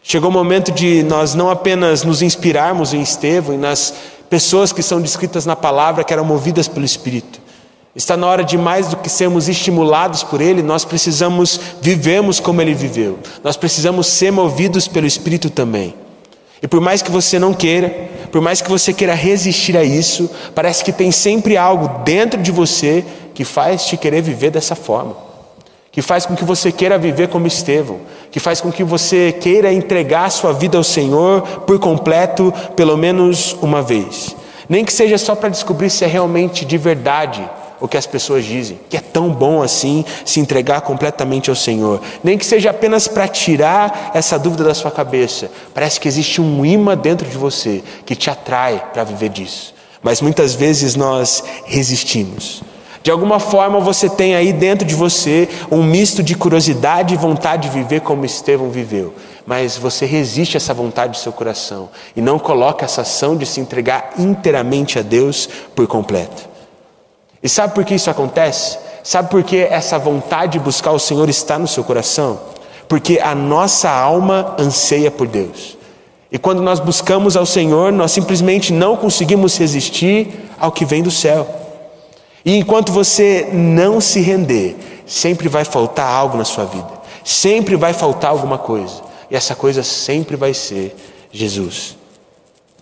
Chegou 0.03 0.29
o 0.29 0.33
momento 0.33 0.71
de 0.71 1.03
nós 1.03 1.33
não 1.35 1.49
apenas 1.49 2.03
nos 2.03 2.21
inspirarmos 2.21 2.93
em 2.93 3.01
Estevão 3.01 3.55
e 3.55 3.57
nas 3.57 3.93
pessoas 4.29 4.73
que 4.73 4.81
são 4.81 5.01
descritas 5.01 5.45
na 5.45 5.55
palavra 5.55 6.03
que 6.03 6.11
eram 6.11 6.25
movidas 6.25 6.67
pelo 6.67 6.85
Espírito. 6.85 7.39
Está 7.95 8.15
na 8.15 8.25
hora 8.27 8.43
de 8.43 8.57
mais 8.57 8.87
do 8.87 8.95
que 8.95 9.09
sermos 9.09 9.49
estimulados 9.49 10.23
por 10.23 10.39
Ele, 10.39 10.63
nós 10.63 10.85
precisamos 10.85 11.59
vivermos 11.81 12.39
como 12.39 12.61
Ele 12.61 12.73
viveu. 12.73 13.19
Nós 13.43 13.57
precisamos 13.57 14.07
ser 14.07 14.31
movidos 14.31 14.87
pelo 14.87 15.05
Espírito 15.05 15.49
também. 15.49 15.93
E 16.61 16.67
por 16.67 16.79
mais 16.79 17.01
que 17.01 17.11
você 17.11 17.37
não 17.37 17.53
queira, 17.53 18.10
por 18.31 18.41
mais 18.41 18.61
que 18.61 18.69
você 18.69 18.93
queira 18.93 19.13
resistir 19.13 19.75
a 19.75 19.83
isso, 19.83 20.29
parece 20.55 20.83
que 20.83 20.91
tem 20.91 21.11
sempre 21.11 21.57
algo 21.57 22.03
dentro 22.03 22.41
de 22.41 22.51
você 22.51 23.03
que 23.33 23.43
faz 23.43 23.85
te 23.85 23.97
querer 23.97 24.21
viver 24.21 24.51
dessa 24.51 24.75
forma, 24.75 25.15
que 25.91 26.01
faz 26.01 26.25
com 26.25 26.35
que 26.35 26.43
você 26.43 26.71
queira 26.71 26.97
viver 26.97 27.27
como 27.27 27.45
Estevão, 27.45 27.99
que 28.31 28.39
faz 28.39 28.61
com 28.61 28.71
que 28.71 28.83
você 28.83 29.31
queira 29.31 29.73
entregar 29.73 30.29
sua 30.31 30.53
vida 30.53 30.77
ao 30.77 30.83
Senhor 30.83 31.41
por 31.65 31.79
completo, 31.79 32.53
pelo 32.75 32.97
menos 32.97 33.55
uma 33.61 33.81
vez. 33.81 34.35
Nem 34.69 34.85
que 34.85 34.93
seja 34.93 35.17
só 35.17 35.35
para 35.35 35.49
descobrir 35.49 35.89
se 35.89 36.05
é 36.05 36.07
realmente 36.07 36.63
de 36.63 36.77
verdade 36.77 37.47
o 37.81 37.87
que 37.87 37.97
as 37.97 38.05
pessoas 38.05 38.45
dizem, 38.45 38.79
que 38.87 38.95
é 38.95 39.01
tão 39.01 39.29
bom 39.29 39.61
assim 39.61 40.05
se 40.23 40.39
entregar 40.39 40.81
completamente 40.81 41.49
ao 41.49 41.55
Senhor. 41.55 41.99
Nem 42.23 42.37
que 42.37 42.45
seja 42.45 42.69
apenas 42.69 43.07
para 43.07 43.27
tirar 43.27 44.11
essa 44.13 44.37
dúvida 44.37 44.63
da 44.63 44.75
sua 44.75 44.91
cabeça. 44.91 45.49
Parece 45.73 45.99
que 45.99 46.07
existe 46.07 46.39
um 46.39 46.63
imã 46.63 46.95
dentro 46.95 47.27
de 47.27 47.35
você 47.35 47.83
que 48.05 48.15
te 48.15 48.29
atrai 48.29 48.81
para 48.93 49.03
viver 49.03 49.29
disso. 49.29 49.73
Mas 50.03 50.21
muitas 50.21 50.53
vezes 50.53 50.95
nós 50.95 51.43
resistimos. 51.65 52.61
De 53.03 53.09
alguma 53.09 53.39
forma 53.39 53.79
você 53.79 54.07
tem 54.07 54.35
aí 54.35 54.53
dentro 54.53 54.85
de 54.85 54.93
você 54.93 55.49
um 55.71 55.81
misto 55.81 56.21
de 56.21 56.35
curiosidade 56.35 57.15
e 57.15 57.17
vontade 57.17 57.67
de 57.67 57.75
viver 57.75 58.01
como 58.01 58.25
Estevão 58.25 58.69
viveu. 58.69 59.15
Mas 59.43 59.75
você 59.75 60.05
resiste 60.05 60.55
a 60.55 60.59
essa 60.59 60.73
vontade 60.73 61.13
do 61.13 61.17
seu 61.17 61.31
coração 61.31 61.89
e 62.15 62.21
não 62.21 62.37
coloca 62.37 62.85
essa 62.85 63.01
ação 63.01 63.35
de 63.35 63.45
se 63.47 63.59
entregar 63.59 64.11
inteiramente 64.19 64.99
a 64.99 65.01
Deus 65.01 65.49
por 65.75 65.87
completo. 65.87 66.50
E 67.43 67.49
sabe 67.49 67.73
por 67.73 67.83
que 67.83 67.95
isso 67.95 68.09
acontece? 68.09 68.77
Sabe 69.03 69.29
por 69.29 69.43
que 69.43 69.57
essa 69.57 69.97
vontade 69.97 70.53
de 70.53 70.59
buscar 70.59 70.91
o 70.91 70.99
Senhor 70.99 71.27
está 71.29 71.57
no 71.57 71.67
seu 71.67 71.83
coração? 71.83 72.39
Porque 72.87 73.19
a 73.19 73.33
nossa 73.33 73.89
alma 73.89 74.55
anseia 74.59 75.09
por 75.09 75.27
Deus. 75.27 75.77
E 76.31 76.37
quando 76.37 76.61
nós 76.61 76.79
buscamos 76.79 77.35
ao 77.35 77.45
Senhor, 77.45 77.91
nós 77.91 78.11
simplesmente 78.11 78.71
não 78.71 78.95
conseguimos 78.95 79.57
resistir 79.57 80.49
ao 80.59 80.71
que 80.71 80.85
vem 80.85 81.03
do 81.03 81.11
céu. 81.11 81.47
E 82.45 82.55
enquanto 82.55 82.91
você 82.91 83.49
não 83.51 83.99
se 83.99 84.21
render, 84.21 85.03
sempre 85.05 85.47
vai 85.47 85.65
faltar 85.65 86.07
algo 86.07 86.37
na 86.37 86.45
sua 86.45 86.65
vida. 86.65 86.89
Sempre 87.23 87.75
vai 87.75 87.93
faltar 87.93 88.31
alguma 88.31 88.57
coisa. 88.57 89.01
E 89.29 89.35
essa 89.35 89.55
coisa 89.55 89.83
sempre 89.83 90.35
vai 90.35 90.53
ser 90.53 90.95
Jesus. 91.31 91.97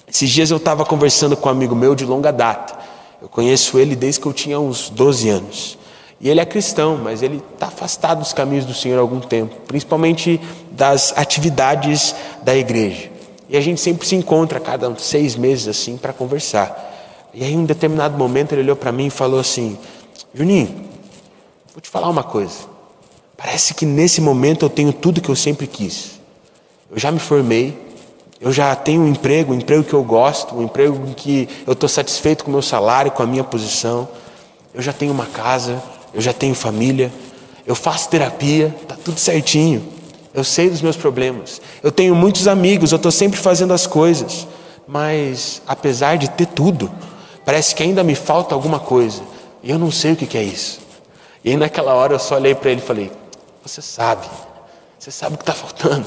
Esses 0.08 0.30
dias 0.30 0.52
eu 0.52 0.58
estava 0.58 0.86
conversando 0.86 1.36
com 1.36 1.50
um 1.50 1.52
amigo 1.52 1.76
meu 1.76 1.94
de 1.96 2.06
longa 2.06 2.32
data. 2.32 2.79
Eu 3.22 3.28
conheço 3.28 3.78
ele 3.78 3.96
desde 3.96 4.22
que 4.22 4.28
eu 4.28 4.34
tinha 4.34 4.60
uns 4.60 4.90
12 4.90 5.30
anos. 5.30 5.78
E 6.22 6.30
ele 6.30 6.40
é 6.40 6.46
cristão, 6.46 6.98
mas 6.98 7.24
ele 7.24 7.42
está 7.54 7.68
afastado 7.68 8.20
dos 8.20 8.34
caminhos 8.34 8.66
do 8.66 8.74
Senhor 8.74 8.98
há 8.98 9.02
algum 9.02 9.22
tempo, 9.22 9.56
principalmente 9.68 10.40
das 10.72 11.18
atividades 11.18 12.14
da 12.44 12.56
igreja. 12.56 13.10
E 13.48 13.56
a 13.56 13.62
gente 13.62 13.80
sempre 13.80 14.06
se 14.06 14.16
encontra 14.16 14.60
cada 14.60 14.94
seis 14.98 15.36
meses 15.36 15.68
assim 15.68 15.98
para 15.98 16.12
conversar. 16.12 16.88
E 17.34 17.44
aí, 17.44 17.54
em 17.54 17.60
um 17.60 17.66
determinado 17.66 18.18
momento, 18.18 18.52
ele 18.52 18.62
olhou 18.62 18.76
para 18.76 18.92
mim 18.92 19.08
e 19.08 19.10
falou 19.10 19.40
assim: 19.40 19.78
Juninho, 20.34 20.68
vou 21.74 21.82
te 21.82 21.90
falar 21.90 22.10
uma 22.10 22.24
coisa. 22.24 22.68
Parece 23.38 23.74
que 23.74 23.86
nesse 23.86 24.20
momento 24.20 24.66
eu 24.66 24.70
tenho 24.70 24.92
tudo 24.92 25.22
que 25.22 25.30
eu 25.30 25.36
sempre 25.36 25.66
quis. 25.66 26.20
Eu 26.92 27.00
já 27.00 27.12
me 27.12 27.20
formei, 27.20 27.78
eu 28.42 28.54
já 28.54 28.74
tenho 28.76 29.02
um 29.02 29.08
emprego, 29.08 29.54
um 29.54 29.58
emprego 29.58 29.84
que 29.84 29.94
eu 29.94 30.04
gosto, 30.04 30.56
um 30.56 30.64
emprego 30.64 30.96
em 31.08 31.14
que 31.14 31.50
eu 31.68 31.74
estou 31.74 31.90
satisfeito 31.90 32.46
com 32.46 32.50
o 32.50 32.54
meu 32.54 32.62
salário, 32.62 33.12
com 33.12 33.22
a 33.22 33.28
minha 33.28 33.44
posição. 33.44 34.08
Eu 34.74 34.82
já 34.82 34.94
tenho 34.94 35.12
uma 35.12 35.26
casa, 35.26 35.82
eu 36.14 36.22
já 36.22 36.32
tenho 36.32 36.56
família, 36.56 37.12
eu 37.68 37.76
faço 37.76 38.10
terapia, 38.10 38.74
está 38.82 38.96
tudo 38.96 39.20
certinho. 39.20 39.86
Eu 40.34 40.44
sei 40.44 40.70
dos 40.70 40.82
meus 40.82 40.96
problemas. 40.96 41.62
Eu 41.84 41.92
tenho 41.92 42.16
muitos 42.16 42.48
amigos, 42.48 42.92
eu 42.92 42.96
estou 42.96 43.12
sempre 43.12 43.38
fazendo 43.38 43.74
as 43.74 43.86
coisas. 43.86 44.48
Mas, 44.88 45.62
apesar 45.68 46.18
de 46.18 46.30
ter 46.30 46.46
tudo, 46.48 46.90
parece 47.44 47.76
que 47.76 47.84
ainda 47.84 48.04
me 48.04 48.16
falta 48.16 48.56
alguma 48.56 48.80
coisa. 48.80 49.22
E 49.62 49.70
eu 49.70 49.78
não 49.78 49.92
sei 49.92 50.14
o 50.14 50.16
que, 50.16 50.26
que 50.26 50.38
é 50.38 50.44
isso. 50.44 50.80
E 51.44 51.52
aí, 51.52 51.58
naquela 51.58 51.94
hora, 51.94 52.14
eu 52.14 52.20
só 52.20 52.36
olhei 52.36 52.56
para 52.56 52.72
ele 52.72 52.80
e 52.80 52.84
falei: 52.84 53.12
Você 53.64 53.82
sabe, 53.82 54.26
você 54.98 55.12
sabe 55.12 55.36
o 55.36 55.38
que 55.38 55.44
está 55.44 55.54
faltando. 55.54 56.06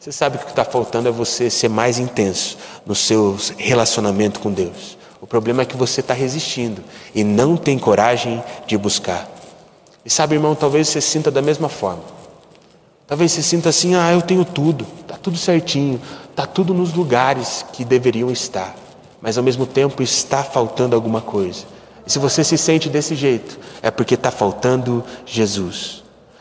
Você 0.00 0.12
sabe 0.12 0.38
que 0.38 0.44
o 0.44 0.46
que 0.46 0.52
está 0.52 0.64
faltando 0.64 1.10
é 1.10 1.12
você 1.12 1.50
ser 1.50 1.68
mais 1.68 1.98
intenso 1.98 2.56
no 2.86 2.94
seu 2.94 3.36
relacionamento 3.58 4.40
com 4.40 4.50
Deus. 4.50 4.96
O 5.20 5.26
problema 5.26 5.60
é 5.60 5.66
que 5.66 5.76
você 5.76 6.00
está 6.00 6.14
resistindo 6.14 6.82
e 7.14 7.22
não 7.22 7.54
tem 7.54 7.78
coragem 7.78 8.42
de 8.66 8.78
buscar. 8.78 9.28
E 10.02 10.08
sabe, 10.08 10.36
irmão, 10.36 10.54
talvez 10.54 10.88
você 10.88 11.02
sinta 11.02 11.30
da 11.30 11.42
mesma 11.42 11.68
forma. 11.68 12.02
Talvez 13.06 13.30
você 13.30 13.42
sinta 13.42 13.68
assim: 13.68 13.94
ah, 13.94 14.10
eu 14.10 14.22
tenho 14.22 14.42
tudo, 14.42 14.86
está 15.02 15.18
tudo 15.18 15.36
certinho, 15.36 16.00
está 16.30 16.46
tudo 16.46 16.72
nos 16.72 16.94
lugares 16.94 17.66
que 17.70 17.84
deveriam 17.84 18.30
estar, 18.30 18.74
mas 19.20 19.36
ao 19.36 19.44
mesmo 19.44 19.66
tempo 19.66 20.02
está 20.02 20.42
faltando 20.42 20.96
alguma 20.96 21.20
coisa. 21.20 21.66
E 22.06 22.10
se 22.10 22.18
você 22.18 22.42
se 22.42 22.56
sente 22.56 22.88
desse 22.88 23.14
jeito, 23.14 23.60
é 23.82 23.90
porque 23.90 24.14
está 24.14 24.30
faltando 24.30 25.04
Jesus. 25.26 25.99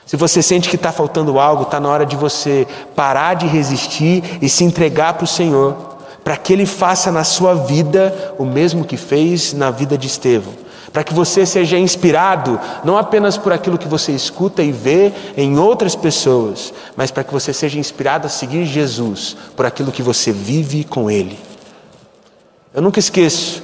Se 0.09 0.17
você 0.17 0.41
sente 0.41 0.69
que 0.69 0.75
está 0.75 0.91
faltando 0.91 1.39
algo, 1.39 1.61
está 1.61 1.79
na 1.79 1.87
hora 1.87 2.03
de 2.03 2.15
você 2.15 2.67
parar 2.95 3.35
de 3.35 3.45
resistir 3.45 4.39
e 4.41 4.49
se 4.49 4.63
entregar 4.63 5.13
para 5.13 5.25
o 5.25 5.27
Senhor, 5.27 5.75
para 6.23 6.35
que 6.35 6.51
Ele 6.51 6.65
faça 6.65 7.11
na 7.11 7.23
sua 7.23 7.53
vida 7.53 8.33
o 8.39 8.43
mesmo 8.43 8.83
que 8.83 8.97
fez 8.97 9.53
na 9.53 9.69
vida 9.69 9.95
de 9.95 10.07
Estevão. 10.07 10.51
Para 10.91 11.03
que 11.03 11.13
você 11.13 11.45
seja 11.45 11.77
inspirado 11.77 12.59
não 12.83 12.97
apenas 12.97 13.37
por 13.37 13.53
aquilo 13.53 13.77
que 13.77 13.87
você 13.87 14.11
escuta 14.11 14.63
e 14.63 14.71
vê 14.71 15.13
em 15.37 15.59
outras 15.59 15.95
pessoas, 15.95 16.73
mas 16.97 17.11
para 17.11 17.23
que 17.23 17.31
você 17.31 17.53
seja 17.53 17.77
inspirado 17.77 18.25
a 18.25 18.31
seguir 18.31 18.65
Jesus 18.65 19.37
por 19.55 19.63
aquilo 19.63 19.91
que 19.91 20.01
você 20.01 20.31
vive 20.31 20.85
com 20.85 21.11
Ele. 21.11 21.37
Eu 22.73 22.81
nunca 22.81 22.99
esqueço 22.99 23.61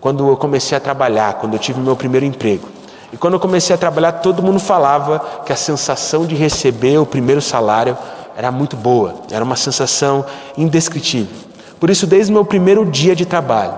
quando 0.00 0.26
eu 0.26 0.38
comecei 0.38 0.74
a 0.74 0.80
trabalhar, 0.80 1.34
quando 1.34 1.52
eu 1.52 1.58
tive 1.58 1.80
meu 1.80 1.96
primeiro 1.96 2.24
emprego. 2.24 2.66
E 3.12 3.16
quando 3.16 3.34
eu 3.34 3.40
comecei 3.40 3.74
a 3.74 3.78
trabalhar, 3.78 4.12
todo 4.12 4.42
mundo 4.42 4.58
falava 4.58 5.20
que 5.44 5.52
a 5.52 5.56
sensação 5.56 6.24
de 6.24 6.34
receber 6.34 6.96
o 6.98 7.04
primeiro 7.04 7.42
salário 7.42 7.96
era 8.34 8.50
muito 8.50 8.74
boa, 8.74 9.14
era 9.30 9.44
uma 9.44 9.56
sensação 9.56 10.24
indescritível. 10.56 11.36
Por 11.78 11.90
isso, 11.90 12.06
desde 12.06 12.32
o 12.32 12.34
meu 12.34 12.44
primeiro 12.44 12.86
dia 12.86 13.14
de 13.14 13.26
trabalho, 13.26 13.74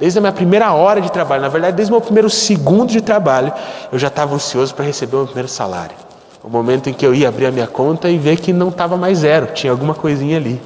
desde 0.00 0.18
a 0.18 0.20
minha 0.20 0.32
primeira 0.32 0.72
hora 0.72 1.00
de 1.00 1.12
trabalho, 1.12 1.42
na 1.42 1.48
verdade, 1.48 1.76
desde 1.76 1.92
o 1.92 1.94
meu 1.94 2.00
primeiro 2.00 2.28
segundo 2.28 2.90
de 2.90 3.00
trabalho, 3.00 3.52
eu 3.92 3.98
já 3.98 4.08
estava 4.08 4.34
ansioso 4.34 4.74
para 4.74 4.84
receber 4.84 5.14
o 5.14 5.18
meu 5.18 5.26
primeiro 5.26 5.48
salário. 5.48 5.94
O 6.42 6.48
momento 6.48 6.90
em 6.90 6.92
que 6.92 7.06
eu 7.06 7.14
ia 7.14 7.28
abrir 7.28 7.46
a 7.46 7.52
minha 7.52 7.68
conta 7.68 8.10
e 8.10 8.18
ver 8.18 8.40
que 8.40 8.52
não 8.52 8.70
estava 8.70 8.96
mais 8.96 9.18
zero, 9.18 9.48
tinha 9.54 9.70
alguma 9.70 9.94
coisinha 9.94 10.38
ali. 10.38 10.60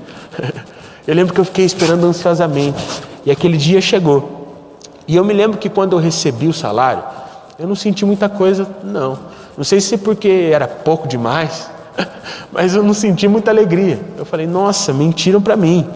eu 1.07 1.15
lembro 1.15 1.35
que 1.35 1.41
eu 1.41 1.45
fiquei 1.45 1.67
esperando 1.67 2.07
ansiosamente, 2.07 2.83
e 3.27 3.31
aquele 3.31 3.59
dia 3.59 3.81
chegou. 3.83 4.47
E 5.07 5.17
eu 5.17 5.25
me 5.25 5.35
lembro 5.35 5.59
que 5.59 5.69
quando 5.69 5.95
eu 5.95 5.99
recebi 5.99 6.49
o 6.49 6.53
salário, 6.55 7.03
eu 7.59 7.67
não 7.67 7.75
senti 7.75 8.05
muita 8.05 8.29
coisa, 8.29 8.69
não. 8.85 9.19
Não 9.57 9.65
sei 9.65 9.81
se 9.81 9.97
porque 9.97 10.51
era 10.53 10.69
pouco 10.69 11.09
demais, 11.09 11.71
mas 12.53 12.75
eu 12.75 12.83
não 12.83 12.93
senti 12.93 13.27
muita 13.27 13.51
alegria. 13.51 13.99
Eu 14.19 14.25
falei, 14.25 14.47
nossa, 14.47 14.93
mentiram 14.93 15.41
para 15.41 15.57
mim. 15.57 15.89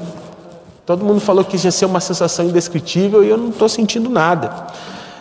Todo 0.87 1.05
mundo 1.05 1.21
falou 1.21 1.45
que 1.45 1.57
ia 1.57 1.71
ser 1.71 1.85
uma 1.85 2.01
sensação 2.01 2.47
indescritível 2.47 3.23
e 3.23 3.29
eu 3.29 3.37
não 3.37 3.51
estou 3.51 3.69
sentindo 3.69 4.09
nada. 4.09 4.67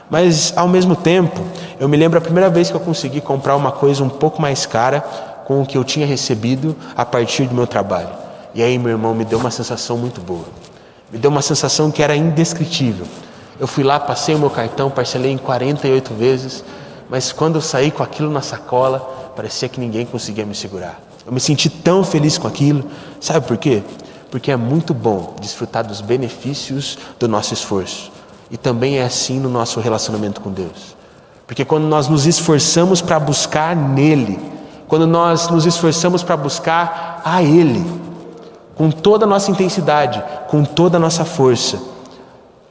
Mas 0.10 0.54
ao 0.56 0.68
mesmo 0.68 0.96
tempo, 0.96 1.40
eu 1.80 1.88
me 1.88 1.96
lembro 1.96 2.18
a 2.18 2.22
primeira 2.22 2.50
vez 2.50 2.70
que 2.70 2.76
eu 2.76 2.80
consegui 2.80 3.22
comprar 3.22 3.56
uma 3.56 3.72
coisa 3.72 4.04
um 4.04 4.10
pouco 4.10 4.42
mais 4.42 4.66
cara 4.66 5.02
com 5.46 5.62
o 5.62 5.66
que 5.66 5.78
eu 5.78 5.84
tinha 5.84 6.06
recebido 6.06 6.76
a 6.96 7.06
partir 7.06 7.46
do 7.46 7.54
meu 7.54 7.68
trabalho. 7.68 8.10
E 8.56 8.64
aí, 8.64 8.80
meu 8.80 8.92
irmão, 8.92 9.14
me 9.14 9.24
deu 9.24 9.38
uma 9.38 9.52
sensação 9.52 9.98
muito 9.98 10.22
boa. 10.22 10.46
Me 11.12 11.20
deu 11.20 11.30
uma 11.30 11.42
sensação 11.42 11.92
que 11.92 12.02
era 12.02 12.16
indescritível. 12.16 13.06
Eu 13.60 13.68
fui 13.68 13.84
lá, 13.84 14.00
passei 14.00 14.36
o 14.36 14.40
meu 14.40 14.50
cartão, 14.50 14.90
parcelei 14.90 15.32
em 15.32 15.38
48 15.38 16.14
vezes, 16.14 16.64
mas 17.10 17.34
quando 17.34 17.56
eu 17.56 17.62
saí 17.62 17.92
com 17.92 18.02
aquilo 18.02 18.32
na 18.32 18.42
sacola, 18.42 19.00
parecia 19.36 19.68
que 19.68 19.80
ninguém 19.80 20.06
conseguia 20.06 20.46
me 20.46 20.56
segurar. 20.56 21.02
Eu 21.26 21.34
me 21.34 21.40
senti 21.40 21.70
tão 21.70 22.04
feliz 22.04 22.38
com 22.38 22.48
aquilo. 22.48 22.86
Sabe 23.20 23.46
por 23.46 23.58
quê? 23.58 23.84
Porque 24.32 24.52
é 24.52 24.56
muito 24.56 24.94
bom 24.94 25.36
desfrutar 25.42 25.86
dos 25.86 26.00
benefícios 26.02 26.98
do 27.20 27.28
nosso 27.28 27.54
esforço. 27.54 28.12
E 28.50 28.58
também 28.58 28.98
é 28.98 29.04
assim 29.04 29.40
no 29.40 29.50
nosso 29.50 29.80
relacionamento 29.80 30.40
com 30.40 30.52
Deus. 30.52 30.96
Porque 31.46 31.66
quando 31.66 31.84
nós 31.86 32.08
nos 32.08 32.26
esforçamos 32.26 33.02
para 33.02 33.20
buscar 33.20 33.76
nele, 33.76 34.40
quando 34.88 35.06
nós 35.06 35.50
nos 35.50 35.66
esforçamos 35.66 36.24
para 36.24 36.38
buscar 36.38 37.22
a 37.26 37.44
Ele, 37.44 37.86
com 38.76 38.90
toda 38.90 39.26
a 39.26 39.28
nossa 39.28 39.52
intensidade, 39.52 40.24
com 40.48 40.64
toda 40.64 40.98
a 40.98 41.00
nossa 41.00 41.26
força, 41.26 41.80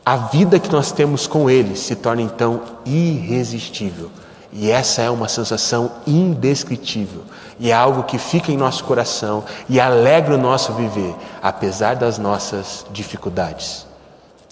a 0.08 0.16
vida 0.16 0.58
que 0.58 0.72
nós 0.72 0.90
temos 0.90 1.26
com 1.26 1.50
Ele 1.50 1.76
se 1.76 1.94
torna 1.94 2.22
então 2.22 2.62
irresistível. 2.86 4.10
E 4.50 4.70
essa 4.70 5.02
é 5.02 5.10
uma 5.10 5.28
sensação 5.28 5.92
indescritível. 6.06 7.24
E 7.60 7.70
é 7.70 7.74
algo 7.74 8.04
que 8.04 8.16
fica 8.16 8.50
em 8.50 8.56
nosso 8.56 8.84
coração 8.84 9.44
e 9.68 9.78
alegra 9.78 10.34
o 10.34 10.38
nosso 10.38 10.72
viver, 10.72 11.14
apesar 11.42 11.94
das 11.94 12.16
nossas 12.16 12.86
dificuldades. 12.90 13.86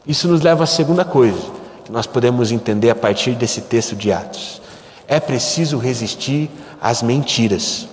Isso 0.07 0.29
nos 0.29 0.43
leva 0.43 0.65
à 0.65 0.67
segunda 0.67 1.07
coisa 1.07 1.41
que 1.87 1.91
nós 1.91 2.07
podemos 2.07 2.53
entender 2.53 2.91
a 2.91 2.95
partir 2.95 3.31
desse 3.31 3.63
texto 3.63 3.97
de 3.97 4.13
Atos. 4.13 4.61
É 5.09 5.19
preciso 5.19 5.79
resistir 5.79 6.51
às 6.83 7.03
mentiras. 7.03 7.89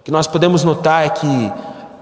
O 0.00 0.04
que 0.04 0.10
nós 0.10 0.26
podemos 0.26 0.64
notar 0.64 1.04
é 1.04 1.10
que 1.10 1.52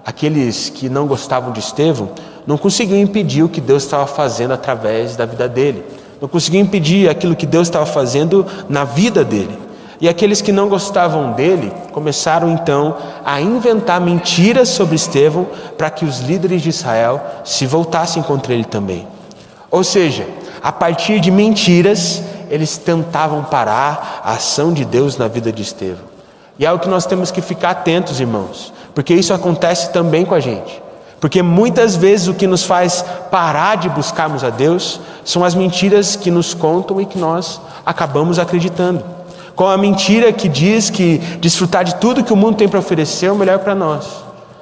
aqueles 0.07 0.71
que 0.71 0.89
não 0.89 1.09
gostavam 1.09 1.51
de 1.51 1.59
Estevão 1.59 2.13
não 2.47 2.59
conseguiam 2.59 3.01
impedir 3.01 3.43
o 3.43 3.49
que 3.49 3.61
Deus 3.61 3.85
estava 3.85 4.07
fazendo 4.07 4.53
através 4.53 5.17
da 5.17 5.25
vida 5.25 5.49
dele, 5.49 5.85
não 6.21 6.29
conseguiam 6.29 6.63
impedir 6.63 7.09
aquilo 7.09 7.37
que 7.37 7.47
Deus 7.47 7.69
estava 7.69 7.87
fazendo 7.87 8.47
na 8.69 8.85
vida 8.85 9.25
dele. 9.25 9.59
E 10.01 10.09
aqueles 10.09 10.43
que 10.43 10.53
não 10.53 10.69
gostavam 10.69 11.33
dele 11.33 11.73
começaram 11.93 12.51
então 12.51 12.97
a 13.25 13.41
inventar 13.41 14.01
mentiras 14.01 14.69
sobre 14.69 14.97
Estevão 14.97 15.47
para 15.79 15.89
que 15.89 16.05
os 16.05 16.21
líderes 16.21 16.63
de 16.63 16.69
Israel 16.69 17.23
se 17.45 17.65
voltassem 17.67 18.23
contra 18.23 18.53
ele 18.53 18.65
também. 18.65 19.07
Ou 19.71 19.83
seja, 19.83 20.27
a 20.63 20.71
partir 20.73 21.21
de 21.21 21.31
mentiras, 21.31 22.23
eles 22.51 22.77
tentavam 22.77 23.45
parar 23.45 24.21
a 24.25 24.33
ação 24.33 24.73
de 24.73 24.85
Deus 24.85 25.17
na 25.17 25.29
vida 25.29 25.51
de 25.53 25.63
Estevão. 25.63 26.05
E 26.59 26.67
é 26.67 26.73
o 26.73 26.79
que 26.79 26.89
nós 26.89 27.07
temos 27.07 27.31
que 27.31 27.41
ficar 27.41 27.71
atentos, 27.71 28.21
irmãos, 28.21 28.73
porque 28.95 29.15
isso 29.15 29.33
acontece 29.33 29.93
também 29.93 30.25
com 30.25 30.35
a 30.35 30.41
gente. 30.41 30.84
Porque 31.25 31.43
muitas 31.43 31.97
vezes 31.97 32.29
o 32.29 32.35
que 32.35 32.47
nos 32.47 32.65
faz 32.65 33.03
parar 33.31 33.79
de 33.79 33.89
buscarmos 33.89 34.45
a 34.45 34.51
Deus 34.51 35.01
são 35.25 35.43
as 35.43 35.55
mentiras 35.55 36.17
que 36.17 36.31
nos 36.31 36.53
contam 36.53 37.01
e 37.01 37.07
que 37.07 37.17
nós 37.17 37.63
acabamos 37.87 38.39
acreditando. 38.39 39.03
Com 39.57 39.67
a 39.67 39.79
mentira 39.79 40.31
que 40.35 40.51
diz 40.51 40.91
que 40.91 41.17
desfrutar 41.41 41.83
de 41.83 41.95
tudo 41.95 42.23
que 42.23 42.31
o 42.31 42.37
mundo 42.37 42.59
tem 42.59 42.69
para 42.69 42.79
oferecer 42.79 43.25
é 43.25 43.33
o 43.33 43.37
melhor 43.37 43.61
para 43.61 43.75
nós. 43.75 44.07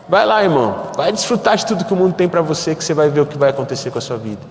Vai 0.08 0.24
lá, 0.24 0.40
irmão, 0.40 0.76
vai 0.96 1.10
desfrutar 1.10 1.56
de 1.56 1.66
tudo 1.66 1.84
que 1.84 1.92
o 1.92 1.96
mundo 1.96 2.14
tem 2.14 2.28
para 2.28 2.42
você, 2.42 2.76
que 2.76 2.84
você 2.84 2.94
vai 2.94 3.08
ver 3.08 3.22
o 3.22 3.26
que 3.26 3.36
vai 3.36 3.50
acontecer 3.50 3.90
com 3.90 3.98
a 3.98 4.00
sua 4.00 4.16
vida. 4.16 4.42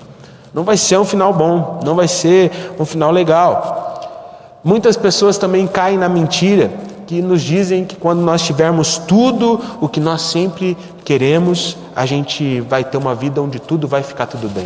Não 0.53 0.65
vai 0.65 0.75
ser 0.75 0.97
um 0.97 1.05
final 1.05 1.31
bom, 1.31 1.79
não 1.81 1.95
vai 1.95 2.09
ser 2.09 2.73
um 2.77 2.83
final 2.83 3.11
legal. 3.11 4.59
Muitas 4.61 4.97
pessoas 4.97 5.37
também 5.37 5.65
caem 5.65 5.97
na 5.97 6.09
mentira 6.09 6.71
que 7.11 7.21
nos 7.21 7.41
dizem 7.41 7.83
que 7.83 7.97
quando 7.97 8.21
nós 8.21 8.41
tivermos 8.41 8.97
tudo 8.97 9.59
o 9.81 9.89
que 9.89 9.99
nós 9.99 10.21
sempre 10.21 10.77
queremos, 11.03 11.75
a 11.93 12.05
gente 12.05 12.61
vai 12.61 12.85
ter 12.85 12.95
uma 12.95 13.13
vida 13.13 13.41
onde 13.41 13.59
tudo 13.59 13.85
vai 13.85 14.01
ficar 14.01 14.27
tudo 14.27 14.47
bem. 14.47 14.65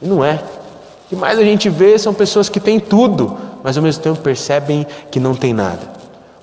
E 0.00 0.06
não 0.06 0.24
é. 0.24 0.34
O 0.34 1.08
que 1.08 1.16
mais 1.16 1.36
a 1.36 1.42
gente 1.42 1.68
vê 1.68 1.98
são 1.98 2.14
pessoas 2.14 2.48
que 2.48 2.60
têm 2.60 2.78
tudo, 2.78 3.36
mas 3.64 3.76
ao 3.76 3.82
mesmo 3.82 4.04
tempo 4.04 4.20
percebem 4.20 4.86
que 5.10 5.18
não 5.18 5.34
tem 5.34 5.52
nada. 5.52 5.80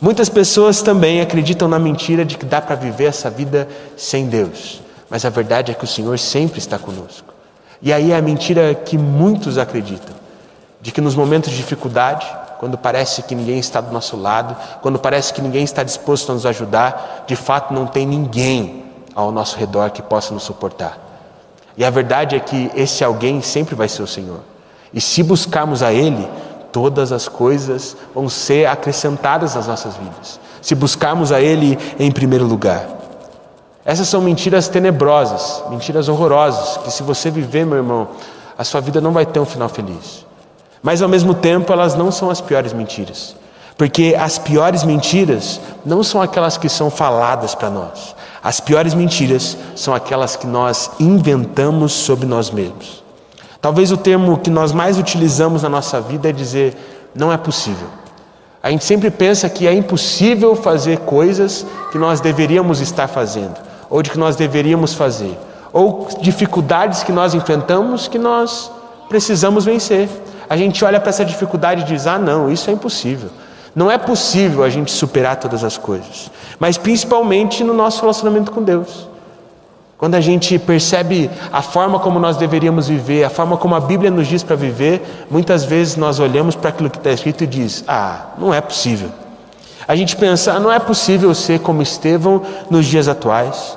Muitas 0.01 0.27
pessoas 0.27 0.82
também 0.82 1.22
acreditam 1.22 1.70
na 1.70 1.80
mentira 1.80 2.25
de 2.25 2.38
que 2.38 2.46
dá 2.46 2.60
para 2.60 2.75
viver 2.75 3.06
essa 3.06 3.30
vida 3.30 3.70
sem 3.96 4.27
Deus, 4.27 4.82
mas 5.10 5.24
a 5.24 5.30
verdade 5.30 5.72
é 5.72 5.74
que 5.74 5.86
o 5.86 5.88
Senhor 5.88 6.20
sempre 6.20 6.60
está 6.60 6.77
conosco. 6.77 7.34
E 7.82 7.94
aí 7.94 8.12
é 8.12 8.18
a 8.18 8.22
mentira 8.22 8.75
que 8.75 8.98
muitos 8.98 9.58
acreditam, 9.58 10.13
de 10.82 10.92
que 10.92 11.00
nos 11.00 11.16
momentos 11.16 11.51
de 11.51 11.56
dificuldade, 11.56 12.27
quando 12.59 12.77
parece 12.77 13.23
que 13.23 13.35
ninguém 13.35 13.59
está 13.59 13.81
do 13.81 13.91
nosso 13.91 14.17
lado, 14.17 14.55
quando 14.81 14.99
parece 14.99 15.33
que 15.33 15.41
ninguém 15.41 15.63
está 15.63 15.83
disposto 15.83 16.31
a 16.31 16.35
nos 16.35 16.45
ajudar, 16.45 17.23
de 17.27 17.35
fato 17.35 17.73
não 17.73 17.85
tem 17.85 18.05
ninguém 18.05 18.85
ao 19.15 19.31
nosso 19.31 19.57
redor 19.57 19.89
que 19.89 20.01
possa 20.01 20.33
nos 20.33 20.43
suportar. 20.43 20.97
E 21.77 21.85
a 21.85 21.89
verdade 21.89 22.35
é 22.35 22.39
que 22.39 22.71
esse 22.75 23.03
alguém 23.03 23.41
sempre 23.41 23.75
vai 23.75 23.87
ser 23.87 24.03
o 24.03 24.07
Senhor. 24.07 24.41
E 24.93 25.01
se 25.01 25.23
buscarmos 25.23 25.83
a 25.83 25.91
Ele, 25.91 26.27
todas 26.71 27.11
as 27.11 27.27
coisas 27.27 27.97
vão 28.13 28.29
ser 28.29 28.67
acrescentadas 28.67 29.55
às 29.55 29.67
nossas 29.67 29.95
vidas. 29.95 30.39
Se 30.61 30.75
buscarmos 30.75 31.31
a 31.31 31.41
Ele 31.41 31.77
em 31.99 32.11
primeiro 32.11 32.45
lugar. 32.45 32.87
Essas 33.85 34.07
são 34.07 34.21
mentiras 34.21 34.67
tenebrosas, 34.67 35.63
mentiras 35.69 36.09
horrorosas, 36.09 36.77
que 36.83 36.91
se 36.91 37.03
você 37.03 37.31
viver, 37.31 37.65
meu 37.65 37.77
irmão, 37.77 38.09
a 38.57 38.63
sua 38.63 38.81
vida 38.81 38.99
não 38.99 39.11
vai 39.11 39.25
ter 39.25 39.39
um 39.39 39.45
final 39.45 39.69
feliz. 39.69 40.26
Mas 40.81 41.01
ao 41.01 41.10
mesmo 41.10 41.34
tempo, 41.34 41.72
elas 41.72 41.96
não 41.96 42.12
são 42.12 42.29
as 42.29 42.41
piores 42.41 42.74
mentiras. 42.74 43.35
Porque 43.77 44.16
as 44.20 44.40
piores 44.40 44.83
mentiras 44.83 45.61
não 45.85 46.03
são 46.03 46.22
aquelas 46.22 46.57
que 46.57 46.68
são 46.68 46.90
faladas 46.90 47.53
para 47.53 47.70
nós. 47.70 48.16
As 48.44 48.59
piores 48.59 48.94
mentiras 48.94 49.57
são 49.75 49.94
aquelas 49.94 50.35
que 50.35 50.48
nós 50.48 50.92
inventamos 51.00 51.94
sobre 51.94 52.25
nós 52.25 52.50
mesmos. 52.50 53.03
Talvez 53.61 53.92
o 53.92 53.98
termo 53.98 54.37
que 54.37 54.50
nós 54.50 54.72
mais 54.72 54.98
utilizamos 54.98 55.63
na 55.63 55.70
nossa 55.70 56.00
vida 56.00 56.29
é 56.29 56.31
dizer 56.31 56.75
não 57.13 57.31
é 57.31 57.37
possível. 57.37 57.87
A 58.61 58.72
gente 58.72 58.83
sempre 58.83 59.09
pensa 59.11 59.50
que 59.50 59.68
é 59.68 59.74
impossível 59.74 60.55
fazer 60.55 61.00
coisas 61.00 61.66
que 61.92 61.98
nós 61.98 62.20
deveríamos 62.20 62.81
estar 62.81 63.07
fazendo, 63.07 63.55
ou 63.90 64.01
de 64.01 64.09
que 64.09 64.18
nós 64.18 64.35
deveríamos 64.35 64.94
fazer, 64.94 65.37
ou 65.72 66.07
dificuldades 66.22 67.03
que 67.03 67.11
nós 67.11 67.33
enfrentamos 67.33 68.07
que 68.07 68.18
nós 68.18 68.72
precisamos 69.07 69.66
vencer 69.66 70.09
a 70.50 70.57
gente 70.57 70.83
olha 70.83 71.00
para 71.00 71.10
essa 71.10 71.25
dificuldade 71.25 71.81
e 71.81 71.86
diz: 71.86 72.07
ah, 72.07 72.18
não, 72.18 72.51
isso 72.51 72.70
é 72.70 72.74
impossível. 72.74 73.29
Não 73.75 73.92
é 73.92 73.98
possível 73.98 74.64
a 74.64 74.70
gente 74.70 74.92
superar 74.92 75.36
todas 75.36 75.64
as 75.64 75.77
coisas, 75.77 76.31
mas 76.60 76.77
principalmente 76.77 77.64
no 77.64 77.74
nosso 77.74 78.01
relacionamento 78.01 78.51
com 78.51 78.64
Deus. 78.64 79.07
Quando 79.98 80.16
a 80.16 80.22
gente 80.22 80.60
percebe 80.60 81.29
a 81.51 81.62
forma 81.62 82.00
como 82.00 82.20
nós 82.20 82.38
deveríamos 82.38 82.88
viver, 82.88 83.24
a 83.24 83.29
forma 83.29 83.57
como 83.57 83.74
a 83.74 83.79
Bíblia 83.79 84.12
nos 84.12 84.27
diz 84.27 84.44
para 84.44 84.55
viver, 84.55 85.01
muitas 85.29 85.64
vezes 85.64 85.96
nós 85.96 86.20
olhamos 86.20 86.55
para 86.55 86.70
aquilo 86.70 86.90
que 86.90 86.98
está 86.98 87.12
escrito 87.12 87.44
e 87.44 87.48
diz: 87.48 87.83
ah, 87.88 88.27
não 88.38 88.53
é 88.53 88.62
possível. 88.62 89.10
A 89.88 89.96
gente 89.96 90.16
pensa: 90.16 90.53
ah, 90.53 90.60
não 90.60 90.72
é 90.72 90.79
possível 90.79 91.33
ser 91.33 91.60
como 91.60 91.81
Estevão 91.81 92.42
nos 92.70 92.86
dias 92.86 93.07
atuais. 93.07 93.76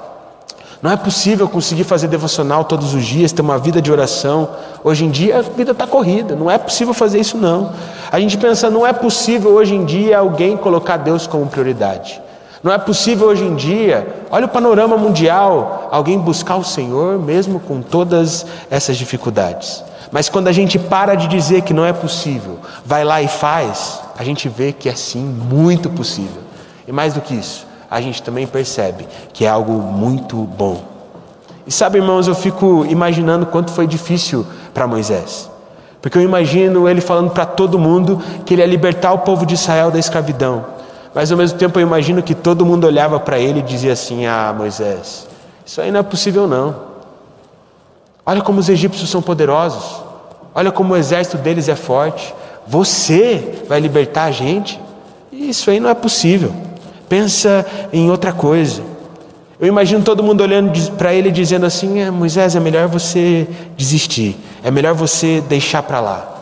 Não 0.83 0.91
é 0.91 0.97
possível 0.97 1.47
conseguir 1.47 1.85
fazer 1.85 2.09
devocional 2.09 2.65
todos 2.65 2.95
os 2.95 3.05
dias, 3.05 3.33
ter 3.33 3.43
uma 3.43 3.59
vida 3.59 3.83
de 3.83 3.93
oração. 3.93 4.49
Hoje 4.83 5.05
em 5.05 5.11
dia 5.11 5.39
a 5.39 5.43
vida 5.43 5.73
está 5.73 5.87
corrida, 5.87 6.35
não 6.35 6.51
é 6.51 6.57
possível 6.57 6.95
fazer 6.95 7.21
isso 7.21 7.37
não. 7.37 7.73
A 8.11 8.19
gente 8.19 8.39
pensa, 8.39 8.71
não 8.71 8.87
é 8.87 8.93
possível 8.93 9.51
hoje 9.53 9.75
em 9.75 9.85
dia 9.85 10.19
alguém 10.19 10.57
colocar 10.57 10.97
Deus 10.97 11.27
como 11.27 11.47
prioridade. 11.47 12.21
Não 12.63 12.73
é 12.73 12.79
possível 12.79 13.29
hoje 13.29 13.45
em 13.45 13.55
dia, 13.55 14.27
olha 14.31 14.47
o 14.47 14.49
panorama 14.49 14.97
mundial, 14.97 15.89
alguém 15.91 16.19
buscar 16.19 16.57
o 16.57 16.65
Senhor 16.65 17.19
mesmo 17.19 17.61
com 17.61 17.83
todas 17.83 18.47
essas 18.71 18.97
dificuldades. 18.97 19.85
Mas 20.11 20.29
quando 20.29 20.49
a 20.49 20.53
gente 20.53 20.79
para 20.79 21.15
de 21.15 21.29
dizer 21.29 21.63
que 21.63 21.75
não 21.75 21.85
é 21.85 21.93
possível, 21.93 22.59
vai 22.85 23.05
lá 23.05 23.23
e 23.23 23.29
faz, 23.29 24.01
a 24.19 24.25
gente 24.25 24.49
vê 24.49 24.73
que 24.73 24.89
é 24.89 24.95
sim 24.95 25.23
muito 25.23 25.91
possível. 25.91 26.43
E 26.87 26.93
mais 26.93 27.15
do 27.15 27.21
que 27.21 27.35
isso, 27.35 27.67
a 27.91 28.01
gente 28.01 28.23
também 28.23 28.47
percebe 28.47 29.09
que 29.33 29.45
é 29.45 29.49
algo 29.49 29.73
muito 29.73 30.37
bom. 30.37 30.85
E 31.67 31.73
sabe, 31.73 31.99
irmãos, 31.99 32.29
eu 32.29 32.35
fico 32.35 32.87
imaginando 32.87 33.47
quanto 33.47 33.73
foi 33.73 33.87
difícil 33.87 34.47
para 34.73 34.87
Moisés. 34.87 35.51
Porque 36.01 36.17
eu 36.17 36.23
imagino 36.23 36.89
ele 36.89 37.01
falando 37.01 37.31
para 37.31 37.45
todo 37.45 37.79
mundo 37.79 38.23
que 38.47 38.55
ele 38.55 38.63
ia 38.63 38.67
libertar 38.67 39.13
o 39.13 39.19
povo 39.19 39.45
de 39.45 39.55
Israel 39.55 39.91
da 39.91 39.99
escravidão. 39.99 40.65
Mas 41.13 41.33
ao 41.33 41.37
mesmo 41.37 41.59
tempo 41.59 41.79
eu 41.79 41.83
imagino 41.83 42.23
que 42.23 42.35
todo 42.35 42.65
mundo 42.65 42.87
olhava 42.87 43.19
para 43.19 43.39
ele 43.39 43.59
e 43.59 43.63
dizia 43.63 43.93
assim: 43.93 44.25
Ah, 44.25 44.55
Moisés, 44.57 45.27
isso 45.67 45.81
aí 45.81 45.91
não 45.91 46.01
é 46.01 46.03
possível 46.05 46.47
não. 46.47 46.91
Olha 48.25 48.41
como 48.41 48.61
os 48.61 48.69
egípcios 48.69 49.11
são 49.11 49.21
poderosos. 49.21 50.03
Olha 50.55 50.71
como 50.71 50.95
o 50.95 50.97
exército 50.97 51.37
deles 51.39 51.69
é 51.69 51.75
forte. 51.75 52.35
Você 52.67 53.65
vai 53.69 53.81
libertar 53.81 54.25
a 54.25 54.31
gente? 54.31 54.81
Isso 55.33 55.71
aí 55.71 55.81
não 55.81 55.91
é 55.91 55.95
possível 55.95 56.70
pensa 57.11 57.67
em 57.93 58.09
outra 58.09 58.33
coisa. 58.33 58.83
Eu 59.59 59.67
imagino 59.67 60.03
todo 60.03 60.23
mundo 60.23 60.43
olhando 60.43 60.73
para 60.93 61.13
ele 61.13 61.31
dizendo 61.31 61.67
assim: 61.67 62.01
é, 62.01 62.11
Moisés, 62.11 62.57
é 62.57 62.61
melhor 62.61 62.89
você 62.89 63.47
desistir, 63.77 64.39
é 64.63 64.71
melhor 64.71 64.95
você 64.95 65.43
deixar 65.47 65.83
para 65.83 66.01
lá. 66.01 66.37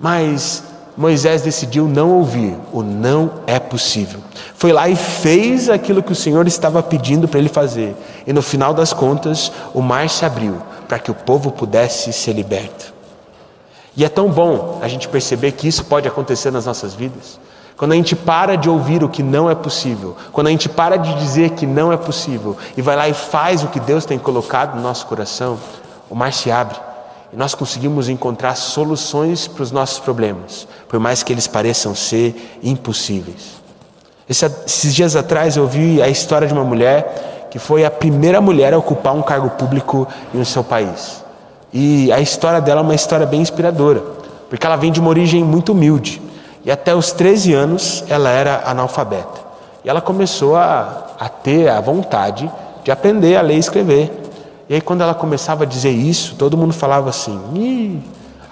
Mas 0.00 0.64
Moisés 0.96 1.42
decidiu 1.42 1.86
não 1.86 2.10
ouvir, 2.10 2.56
o 2.72 2.82
não 2.82 3.30
é 3.46 3.60
possível. 3.60 4.20
Foi 4.54 4.72
lá 4.72 4.88
e 4.88 4.96
fez 4.96 5.68
aquilo 5.68 6.02
que 6.02 6.12
o 6.12 6.16
Senhor 6.16 6.46
estava 6.48 6.82
pedindo 6.82 7.28
para 7.28 7.38
ele 7.38 7.48
fazer. 7.48 7.94
E 8.26 8.32
no 8.32 8.42
final 8.42 8.72
das 8.72 8.92
contas, 8.92 9.52
o 9.74 9.82
mar 9.82 10.08
se 10.08 10.24
abriu 10.24 10.56
para 10.88 10.98
que 10.98 11.10
o 11.10 11.14
povo 11.14 11.52
pudesse 11.52 12.12
ser 12.12 12.32
liberto. 12.32 12.92
E 13.96 14.04
é 14.04 14.08
tão 14.08 14.28
bom 14.28 14.78
a 14.82 14.88
gente 14.88 15.08
perceber 15.08 15.52
que 15.52 15.68
isso 15.68 15.84
pode 15.84 16.08
acontecer 16.08 16.50
nas 16.50 16.64
nossas 16.64 16.94
vidas. 16.94 17.38
Quando 17.80 17.92
a 17.92 17.94
gente 17.94 18.14
para 18.14 18.56
de 18.56 18.68
ouvir 18.68 19.02
o 19.02 19.08
que 19.08 19.22
não 19.22 19.48
é 19.48 19.54
possível, 19.54 20.14
quando 20.32 20.48
a 20.48 20.50
gente 20.50 20.68
para 20.68 20.98
de 20.98 21.14
dizer 21.14 21.52
que 21.52 21.64
não 21.64 21.90
é 21.90 21.96
possível 21.96 22.54
e 22.76 22.82
vai 22.82 22.94
lá 22.94 23.08
e 23.08 23.14
faz 23.14 23.64
o 23.64 23.68
que 23.68 23.80
Deus 23.80 24.04
tem 24.04 24.18
colocado 24.18 24.76
no 24.76 24.82
nosso 24.82 25.06
coração, 25.06 25.56
o 26.10 26.14
mar 26.14 26.30
se 26.30 26.50
abre 26.50 26.76
e 27.32 27.36
nós 27.38 27.54
conseguimos 27.54 28.10
encontrar 28.10 28.54
soluções 28.54 29.48
para 29.48 29.62
os 29.62 29.72
nossos 29.72 29.98
problemas, 29.98 30.68
por 30.90 31.00
mais 31.00 31.22
que 31.22 31.32
eles 31.32 31.46
pareçam 31.46 31.94
ser 31.94 32.58
impossíveis. 32.62 33.62
Esses 34.28 34.94
dias 34.94 35.16
atrás 35.16 35.56
eu 35.56 35.62
ouvi 35.62 36.02
a 36.02 36.08
história 36.10 36.46
de 36.46 36.52
uma 36.52 36.64
mulher 36.64 37.48
que 37.50 37.58
foi 37.58 37.86
a 37.86 37.90
primeira 37.90 38.42
mulher 38.42 38.74
a 38.74 38.78
ocupar 38.78 39.14
um 39.14 39.22
cargo 39.22 39.48
público 39.48 40.06
em 40.34 40.44
seu 40.44 40.62
país. 40.62 41.24
E 41.72 42.12
a 42.12 42.20
história 42.20 42.60
dela 42.60 42.82
é 42.82 42.84
uma 42.84 42.94
história 42.94 43.24
bem 43.24 43.40
inspiradora, 43.40 44.02
porque 44.50 44.66
ela 44.66 44.76
vem 44.76 44.92
de 44.92 45.00
uma 45.00 45.08
origem 45.08 45.42
muito 45.42 45.72
humilde. 45.72 46.28
E 46.64 46.70
até 46.70 46.94
os 46.94 47.12
13 47.12 47.54
anos 47.54 48.04
ela 48.08 48.30
era 48.30 48.62
analfabeta. 48.66 49.40
E 49.84 49.88
ela 49.88 50.00
começou 50.00 50.56
a, 50.56 51.06
a 51.18 51.28
ter 51.28 51.68
a 51.68 51.80
vontade 51.80 52.50
de 52.84 52.90
aprender 52.90 53.36
a 53.36 53.42
ler 53.42 53.56
e 53.56 53.58
escrever. 53.58 54.20
E 54.68 54.74
aí, 54.74 54.80
quando 54.80 55.00
ela 55.00 55.14
começava 55.14 55.64
a 55.64 55.66
dizer 55.66 55.90
isso, 55.90 56.36
todo 56.36 56.56
mundo 56.56 56.72
falava 56.72 57.10
assim: 57.10 58.02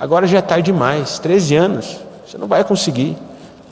agora 0.00 0.26
já 0.26 0.38
é 0.38 0.42
tarde 0.42 0.72
demais, 0.72 1.18
13 1.18 1.54
anos, 1.54 2.00
você 2.26 2.36
não 2.36 2.48
vai 2.48 2.64
conseguir. 2.64 3.16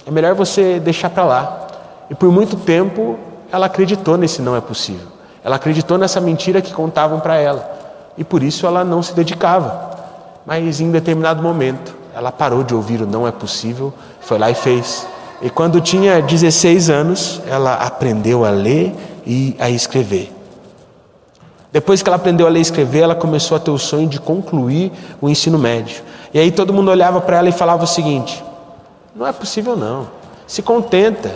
É 0.07 0.11
melhor 0.11 0.35
você 0.35 0.79
deixar 0.79 1.11
para 1.11 1.25
lá. 1.25 1.67
E 2.09 2.15
por 2.15 2.31
muito 2.31 2.57
tempo 2.57 3.19
ela 3.51 3.67
acreditou 3.67 4.17
nesse 4.17 4.41
não 4.41 4.55
é 4.55 4.61
possível. 4.61 5.09
Ela 5.43 5.57
acreditou 5.57 5.99
nessa 5.99 6.21
mentira 6.21 6.63
que 6.63 6.73
contavam 6.73 7.19
para 7.19 7.37
ela. 7.37 7.69
E 8.17 8.23
por 8.23 8.43
isso 8.43 8.67
ela 8.67 8.85
não 8.85 9.03
se 9.03 9.15
dedicava. 9.15 9.91
Mas 10.45 10.81
em 10.81 10.91
determinado 10.91 11.43
momento, 11.43 11.96
ela 12.17 12.33
parou 12.33 12.65
de 12.65 12.75
ouvir 12.75 13.03
o 13.03 13.07
não 13.07 13.29
é 13.29 13.31
possível, 13.31 13.93
foi 14.23 14.39
lá 14.39 14.51
e 14.51 14.55
fez. 14.55 15.07
E 15.43 15.51
quando 15.51 15.83
tinha 15.83 16.23
16 16.23 16.89
anos, 16.89 17.43
ela 17.47 17.75
aprendeu 17.75 18.43
a 18.43 18.49
ler 18.49 18.95
e 19.27 19.55
a 19.59 19.69
escrever. 19.69 20.33
Depois 21.71 22.03
que 22.03 22.09
ela 22.09 22.17
aprendeu 22.17 22.47
a 22.47 22.49
ler 22.49 22.61
e 22.61 22.63
escrever, 22.63 23.01
ela 23.01 23.15
começou 23.15 23.55
a 23.55 23.61
ter 23.61 23.71
o 23.71 23.77
sonho 23.77 24.09
de 24.09 24.19
concluir 24.19 24.91
o 25.21 25.29
ensino 25.29 25.59
médio. 25.59 26.03
E 26.33 26.39
aí 26.39 26.51
todo 26.51 26.73
mundo 26.73 26.91
olhava 26.91 27.21
para 27.21 27.37
ela 27.37 27.51
e 27.51 27.53
falava 27.53 27.85
o 27.85 27.87
seguinte: 27.87 28.43
não 29.15 29.27
é 29.27 29.33
possível 29.33 29.77
não. 29.77 30.09
Se 30.47 30.63
contenta. 30.63 31.31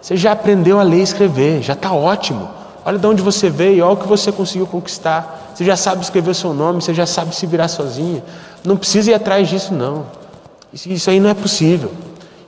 Você 0.00 0.16
já 0.16 0.32
aprendeu 0.32 0.80
a 0.80 0.82
ler 0.82 1.00
e 1.00 1.02
escrever, 1.02 1.62
já 1.62 1.74
está 1.74 1.92
ótimo. 1.92 2.48
Olha 2.86 2.98
de 2.98 3.06
onde 3.06 3.22
você 3.22 3.50
veio, 3.50 3.84
olha 3.84 3.92
o 3.92 3.96
que 3.98 4.08
você 4.08 4.32
conseguiu 4.32 4.66
conquistar. 4.66 5.52
Você 5.54 5.62
já 5.62 5.76
sabe 5.76 6.02
escrever 6.02 6.30
o 6.30 6.34
seu 6.34 6.54
nome, 6.54 6.80
você 6.80 6.94
já 6.94 7.04
sabe 7.04 7.36
se 7.36 7.46
virar 7.46 7.68
sozinha. 7.68 8.24
Não 8.64 8.78
precisa 8.78 9.10
ir 9.10 9.14
atrás 9.14 9.46
disso, 9.48 9.74
não. 9.74 10.21
Isso 10.72 11.10
aí 11.10 11.20
não 11.20 11.28
é 11.28 11.34
possível. 11.34 11.92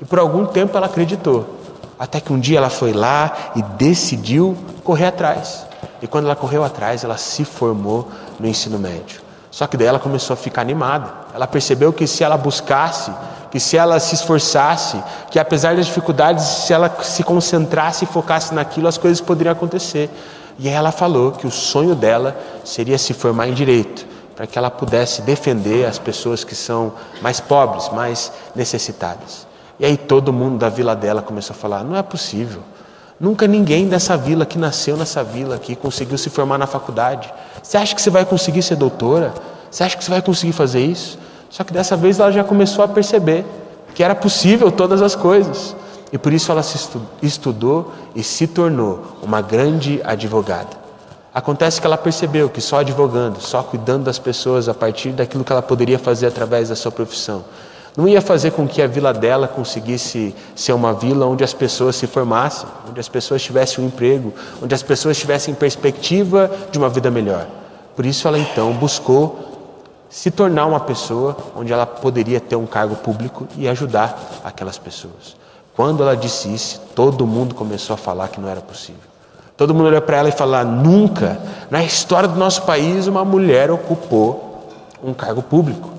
E 0.00 0.04
por 0.04 0.18
algum 0.18 0.46
tempo 0.46 0.76
ela 0.76 0.86
acreditou. 0.86 1.58
Até 1.98 2.20
que 2.20 2.32
um 2.32 2.40
dia 2.40 2.58
ela 2.58 2.70
foi 2.70 2.92
lá 2.92 3.52
e 3.54 3.62
decidiu 3.62 4.56
correr 4.82 5.06
atrás. 5.06 5.66
E 6.02 6.06
quando 6.06 6.24
ela 6.24 6.36
correu 6.36 6.64
atrás, 6.64 7.04
ela 7.04 7.16
se 7.16 7.44
formou 7.44 8.08
no 8.38 8.46
ensino 8.46 8.78
médio. 8.78 9.22
Só 9.50 9.66
que 9.66 9.76
daí 9.76 9.86
ela 9.86 10.00
começou 10.00 10.34
a 10.34 10.36
ficar 10.36 10.62
animada. 10.62 11.12
Ela 11.32 11.46
percebeu 11.46 11.92
que 11.92 12.06
se 12.06 12.24
ela 12.24 12.36
buscasse, 12.36 13.12
que 13.50 13.60
se 13.60 13.76
ela 13.76 14.00
se 14.00 14.16
esforçasse, 14.16 15.00
que 15.30 15.38
apesar 15.38 15.76
das 15.76 15.86
dificuldades, 15.86 16.44
se 16.44 16.72
ela 16.72 16.94
se 17.02 17.22
concentrasse 17.22 18.04
e 18.04 18.08
focasse 18.08 18.52
naquilo, 18.52 18.88
as 18.88 18.98
coisas 18.98 19.20
poderiam 19.20 19.52
acontecer. 19.52 20.10
E 20.58 20.68
ela 20.68 20.90
falou 20.90 21.32
que 21.32 21.46
o 21.46 21.50
sonho 21.50 21.94
dela 21.94 22.36
seria 22.64 22.98
se 22.98 23.14
formar 23.14 23.48
em 23.48 23.54
direito, 23.54 24.06
para 24.36 24.46
que 24.46 24.58
ela 24.58 24.70
pudesse 24.70 25.22
defender 25.22 25.86
as 25.86 25.98
pessoas 25.98 26.44
que 26.44 26.54
são 26.54 26.92
mais 27.22 27.40
pobres, 27.40 27.88
mais 27.90 28.32
necessitadas. 28.54 29.46
E 29.78 29.84
aí 29.84 29.96
todo 29.96 30.32
mundo 30.32 30.58
da 30.58 30.68
vila 30.68 30.94
dela 30.94 31.22
começou 31.22 31.54
a 31.54 31.56
falar: 31.56 31.84
não 31.84 31.96
é 31.96 32.02
possível. 32.02 32.62
Nunca 33.18 33.46
ninguém 33.46 33.88
dessa 33.88 34.16
vila 34.16 34.44
que 34.44 34.58
nasceu 34.58 34.96
nessa 34.96 35.22
vila 35.22 35.54
aqui 35.54 35.76
conseguiu 35.76 36.18
se 36.18 36.28
formar 36.30 36.58
na 36.58 36.66
faculdade. 36.66 37.32
Você 37.62 37.76
acha 37.76 37.94
que 37.94 38.02
você 38.02 38.10
vai 38.10 38.24
conseguir 38.24 38.62
ser 38.62 38.76
doutora? 38.76 39.32
Você 39.70 39.84
acha 39.84 39.96
que 39.96 40.04
você 40.04 40.10
vai 40.10 40.20
conseguir 40.20 40.52
fazer 40.52 40.84
isso? 40.84 41.18
Só 41.48 41.62
que 41.62 41.72
dessa 41.72 41.96
vez 41.96 42.18
ela 42.18 42.32
já 42.32 42.42
começou 42.42 42.84
a 42.84 42.88
perceber 42.88 43.44
que 43.94 44.02
era 44.02 44.14
possível 44.14 44.70
todas 44.72 45.00
as 45.00 45.14
coisas. 45.14 45.76
E 46.12 46.18
por 46.18 46.32
isso 46.32 46.50
ela 46.50 46.62
se 46.62 46.76
estudou 47.22 47.92
e 48.14 48.22
se 48.22 48.46
tornou 48.46 49.16
uma 49.22 49.40
grande 49.40 50.00
advogada. 50.04 50.83
Acontece 51.34 51.80
que 51.80 51.86
ela 51.86 51.98
percebeu 51.98 52.48
que 52.48 52.60
só 52.60 52.78
advogando, 52.78 53.40
só 53.40 53.60
cuidando 53.60 54.04
das 54.04 54.20
pessoas 54.20 54.68
a 54.68 54.74
partir 54.74 55.10
daquilo 55.10 55.42
que 55.42 55.50
ela 55.50 55.60
poderia 55.60 55.98
fazer 55.98 56.28
através 56.28 56.68
da 56.68 56.76
sua 56.76 56.92
profissão, 56.92 57.44
não 57.96 58.06
ia 58.06 58.20
fazer 58.20 58.52
com 58.52 58.68
que 58.68 58.80
a 58.80 58.86
vila 58.86 59.12
dela 59.12 59.48
conseguisse 59.48 60.32
ser 60.54 60.72
uma 60.72 60.92
vila 60.92 61.26
onde 61.26 61.42
as 61.42 61.52
pessoas 61.52 61.96
se 61.96 62.06
formassem, 62.06 62.68
onde 62.88 63.00
as 63.00 63.08
pessoas 63.08 63.42
tivessem 63.42 63.82
um 63.82 63.88
emprego, 63.88 64.32
onde 64.62 64.76
as 64.76 64.82
pessoas 64.82 65.16
tivessem 65.16 65.54
perspectiva 65.54 66.48
de 66.70 66.78
uma 66.78 66.88
vida 66.88 67.10
melhor. 67.10 67.48
Por 67.96 68.06
isso 68.06 68.28
ela 68.28 68.38
então 68.38 68.72
buscou 68.72 69.38
se 70.08 70.30
tornar 70.30 70.66
uma 70.66 70.78
pessoa 70.78 71.36
onde 71.56 71.72
ela 71.72 71.84
poderia 71.84 72.38
ter 72.38 72.54
um 72.54 72.66
cargo 72.66 72.94
público 72.94 73.48
e 73.56 73.68
ajudar 73.68 74.40
aquelas 74.44 74.78
pessoas. 74.78 75.36
Quando 75.74 76.00
ela 76.00 76.16
disse 76.16 76.52
isso, 76.54 76.80
todo 76.94 77.26
mundo 77.26 77.56
começou 77.56 77.94
a 77.94 77.96
falar 77.96 78.28
que 78.28 78.40
não 78.40 78.48
era 78.48 78.60
possível. 78.60 79.13
Todo 79.56 79.72
mundo 79.72 79.86
olhou 79.86 80.02
para 80.02 80.16
ela 80.18 80.28
e 80.28 80.32
falou: 80.32 80.64
nunca 80.64 81.38
na 81.70 81.82
história 81.84 82.28
do 82.28 82.38
nosso 82.38 82.62
país 82.62 83.06
uma 83.06 83.24
mulher 83.24 83.70
ocupou 83.70 84.68
um 85.02 85.14
cargo 85.14 85.42
público. 85.42 85.90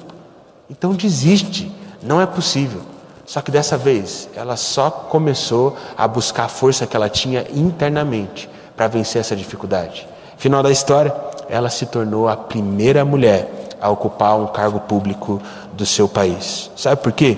Então 0.69 0.93
desiste. 0.93 1.71
Não 2.01 2.21
é 2.21 2.25
possível. 2.25 2.81
Só 3.25 3.41
que 3.41 3.49
dessa 3.49 3.75
vez 3.75 4.29
ela 4.35 4.55
só 4.55 4.91
começou 4.91 5.75
a 5.97 6.07
buscar 6.07 6.45
a 6.45 6.47
força 6.47 6.85
que 6.85 6.95
ela 6.95 7.09
tinha 7.09 7.43
internamente 7.51 8.47
para 8.77 8.87
vencer 8.87 9.21
essa 9.21 9.35
dificuldade. 9.35 10.07
Final 10.37 10.61
da 10.61 10.69
história, 10.69 11.15
ela 11.49 11.69
se 11.71 11.87
tornou 11.87 12.29
a 12.29 12.37
primeira 12.37 13.03
mulher 13.03 13.49
a 13.81 13.89
ocupar 13.89 14.39
um 14.39 14.45
cargo 14.45 14.79
público 14.81 15.41
do 15.73 15.85
seu 15.85 16.07
país. 16.07 16.69
Sabe 16.75 17.01
por 17.01 17.11
quê? 17.11 17.37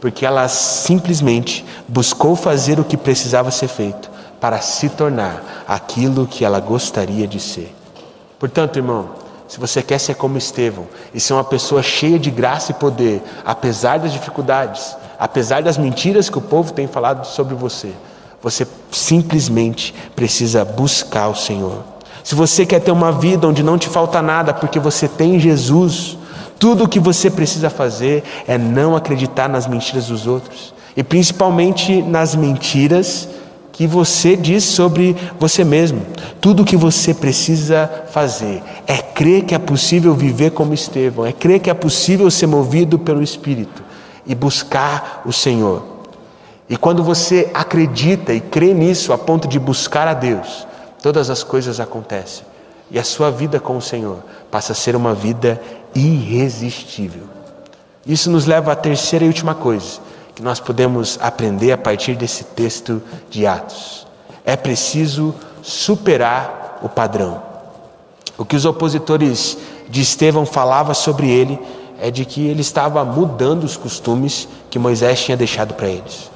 Porque 0.00 0.24
ela 0.24 0.48
simplesmente 0.48 1.64
buscou 1.86 2.34
fazer 2.34 2.80
o 2.80 2.84
que 2.84 2.96
precisava 2.96 3.50
ser 3.50 3.68
feito 3.68 4.15
para 4.40 4.60
se 4.60 4.88
tornar 4.88 5.64
aquilo 5.66 6.26
que 6.26 6.44
ela 6.44 6.60
gostaria 6.60 7.26
de 7.26 7.40
ser. 7.40 7.74
Portanto, 8.38 8.76
irmão, 8.76 9.10
se 9.48 9.60
você 9.60 9.82
quer 9.82 9.98
ser 9.98 10.14
como 10.14 10.36
Estevão 10.36 10.86
e 11.14 11.20
ser 11.20 11.32
uma 11.32 11.44
pessoa 11.44 11.82
cheia 11.82 12.18
de 12.18 12.30
graça 12.30 12.72
e 12.72 12.74
poder, 12.74 13.22
apesar 13.44 13.98
das 13.98 14.12
dificuldades, 14.12 14.96
apesar 15.18 15.62
das 15.62 15.78
mentiras 15.78 16.28
que 16.28 16.38
o 16.38 16.42
povo 16.42 16.72
tem 16.72 16.86
falado 16.86 17.24
sobre 17.26 17.54
você, 17.54 17.92
você 18.42 18.66
simplesmente 18.90 19.94
precisa 20.14 20.64
buscar 20.64 21.28
o 21.28 21.34
Senhor. 21.34 21.82
Se 22.22 22.34
você 22.34 22.66
quer 22.66 22.80
ter 22.80 22.90
uma 22.90 23.12
vida 23.12 23.46
onde 23.46 23.62
não 23.62 23.78
te 23.78 23.88
falta 23.88 24.20
nada 24.20 24.52
porque 24.52 24.80
você 24.80 25.06
tem 25.06 25.38
Jesus, 25.38 26.18
tudo 26.58 26.84
o 26.84 26.88
que 26.88 26.98
você 26.98 27.30
precisa 27.30 27.70
fazer 27.70 28.24
é 28.48 28.58
não 28.58 28.96
acreditar 28.96 29.48
nas 29.48 29.66
mentiras 29.66 30.06
dos 30.06 30.26
outros 30.26 30.74
e 30.96 31.04
principalmente 31.04 32.02
nas 32.02 32.34
mentiras 32.34 33.28
que 33.76 33.86
você 33.86 34.34
diz 34.34 34.64
sobre 34.64 35.14
você 35.38 35.62
mesmo. 35.62 36.00
Tudo 36.40 36.62
o 36.62 36.64
que 36.64 36.78
você 36.78 37.12
precisa 37.12 38.06
fazer 38.10 38.62
é 38.86 38.96
crer 38.96 39.44
que 39.44 39.54
é 39.54 39.58
possível 39.58 40.14
viver 40.14 40.52
como 40.52 40.72
Estevão, 40.72 41.26
é 41.26 41.32
crer 41.32 41.60
que 41.60 41.68
é 41.68 41.74
possível 41.74 42.30
ser 42.30 42.46
movido 42.46 42.98
pelo 42.98 43.22
Espírito 43.22 43.84
e 44.26 44.34
buscar 44.34 45.20
o 45.26 45.32
Senhor. 45.32 45.82
E 46.70 46.76
quando 46.78 47.04
você 47.04 47.50
acredita 47.52 48.32
e 48.32 48.40
crê 48.40 48.72
nisso 48.72 49.12
a 49.12 49.18
ponto 49.18 49.46
de 49.46 49.58
buscar 49.58 50.08
a 50.08 50.14
Deus, 50.14 50.66
todas 51.02 51.28
as 51.28 51.44
coisas 51.44 51.78
acontecem. 51.78 52.46
E 52.90 52.98
a 52.98 53.04
sua 53.04 53.30
vida 53.30 53.60
com 53.60 53.76
o 53.76 53.82
Senhor 53.82 54.20
passa 54.50 54.72
a 54.72 54.74
ser 54.74 54.96
uma 54.96 55.12
vida 55.12 55.60
irresistível. 55.94 57.24
Isso 58.06 58.30
nos 58.30 58.46
leva 58.46 58.72
à 58.72 58.76
terceira 58.76 59.26
e 59.26 59.28
última 59.28 59.54
coisa 59.54 60.00
que 60.36 60.42
nós 60.42 60.60
podemos 60.60 61.18
aprender 61.22 61.72
a 61.72 61.78
partir 61.78 62.14
desse 62.14 62.44
texto 62.44 63.02
de 63.30 63.46
Atos. 63.46 64.06
É 64.44 64.54
preciso 64.54 65.34
superar 65.62 66.78
o 66.82 66.90
padrão. 66.90 67.40
O 68.36 68.44
que 68.44 68.54
os 68.54 68.66
opositores 68.66 69.56
de 69.88 70.02
Estevão 70.02 70.44
falavam 70.44 70.94
sobre 70.94 71.30
ele 71.30 71.58
é 71.98 72.10
de 72.10 72.26
que 72.26 72.46
ele 72.46 72.60
estava 72.60 73.02
mudando 73.02 73.64
os 73.64 73.78
costumes 73.78 74.46
que 74.68 74.78
Moisés 74.78 75.24
tinha 75.24 75.38
deixado 75.38 75.72
para 75.72 75.88
eles. 75.88 76.30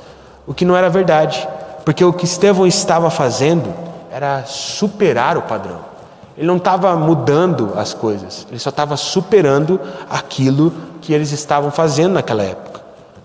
O 0.47 0.55
que 0.55 0.65
não 0.65 0.75
era 0.75 0.89
verdade, 0.89 1.47
porque 1.85 2.03
o 2.03 2.11
que 2.11 2.25
Estevão 2.25 2.67
estava 2.67 3.11
fazendo 3.11 3.71
era 4.11 4.45
superar 4.47 5.37
o 5.37 5.43
padrão. 5.43 5.79
Ele 6.39 6.47
não 6.47 6.57
estava 6.57 6.97
mudando 6.97 7.75
as 7.77 7.93
coisas, 7.93 8.47
ele 8.49 8.59
só 8.59 8.71
estava 8.71 8.97
superando 8.97 9.79
aquilo 10.09 10.73
que 11.03 11.13
eles 11.13 11.33
estavam 11.33 11.71
fazendo 11.71 12.15
naquela 12.15 12.43
época. 12.43 12.70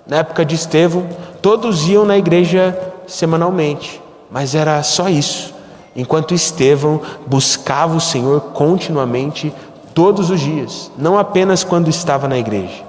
Na 0.08 0.18
época 0.18 0.46
de 0.46 0.56
Estevão, 0.56 1.08
todos 1.42 1.88
iam 1.88 2.06
na 2.06 2.18
igreja 2.18 2.78
semanalmente, 3.08 4.02
mas 4.30 4.54
era 4.54 4.82
só 4.84 5.10
isso. 5.10 5.54
Enquanto 5.96 6.34
Estevão 6.34 7.02
buscava 7.26 7.96
o 7.96 8.02
Senhor 8.02 8.42
continuamente, 8.54 9.54
todos 9.94 10.30
os 10.30 10.40
dias, 10.40 10.92
não 10.98 11.18
apenas 11.18 11.64
quando 11.64 11.90
estava 11.90 12.28
na 12.28 12.38
igreja. 12.38 12.84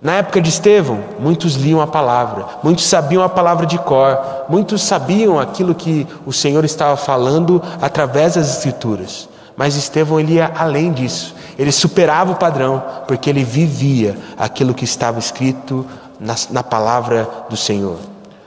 Na 0.00 0.14
época 0.14 0.40
de 0.40 0.48
Estevão, 0.48 1.00
muitos 1.18 1.54
liam 1.54 1.80
a 1.80 1.86
palavra, 1.86 2.46
muitos 2.62 2.84
sabiam 2.84 3.22
a 3.22 3.28
palavra 3.28 3.66
de 3.66 3.78
cor, 3.78 4.16
muitos 4.48 4.82
sabiam 4.82 5.40
aquilo 5.40 5.74
que 5.74 6.06
o 6.24 6.32
Senhor 6.32 6.64
estava 6.64 6.96
falando 6.96 7.62
através 7.80 8.34
das 8.34 8.58
Escrituras. 8.58 9.28
Mas 9.56 9.74
Estevão 9.74 10.20
ele 10.20 10.34
ia 10.34 10.52
além 10.56 10.92
disso. 10.92 11.34
Ele 11.58 11.72
superava 11.72 12.32
o 12.32 12.36
padrão, 12.36 12.80
porque 13.08 13.28
ele 13.28 13.42
vivia 13.42 14.16
aquilo 14.38 14.72
que 14.72 14.84
estava 14.84 15.18
escrito 15.18 15.84
na, 16.20 16.36
na 16.50 16.62
palavra 16.62 17.28
do 17.50 17.56
Senhor. 17.56 17.98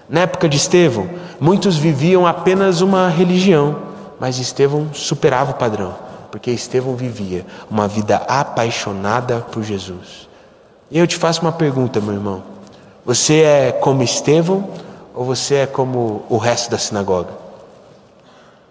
Na 0.08 0.22
época 0.22 0.48
de 0.48 0.56
Estevão, 0.56 1.10
muitos 1.38 1.76
viviam 1.76 2.26
apenas 2.26 2.80
uma 2.80 3.10
religião, 3.10 3.80
mas 4.18 4.40
Estevão 4.40 4.88
superava 4.94 5.52
o 5.52 5.56
padrão, 5.56 5.94
porque 6.32 6.52
Estevão 6.52 6.96
vivia 6.96 7.46
uma 7.70 7.86
vida 7.86 8.16
apaixonada 8.28 9.40
por 9.52 9.62
Jesus. 9.62 10.30
E 10.90 10.98
eu 10.98 11.06
te 11.06 11.18
faço 11.18 11.42
uma 11.42 11.52
pergunta, 11.52 12.00
meu 12.00 12.14
irmão: 12.14 12.44
Você 13.06 13.42
é 13.42 13.72
como 13.74 14.04
Estevão 14.04 14.70
ou 15.14 15.26
você 15.26 15.56
é 15.56 15.66
como 15.66 16.24
o 16.30 16.38
resto 16.38 16.72
da 16.72 16.78
sinagoga? 16.78 17.42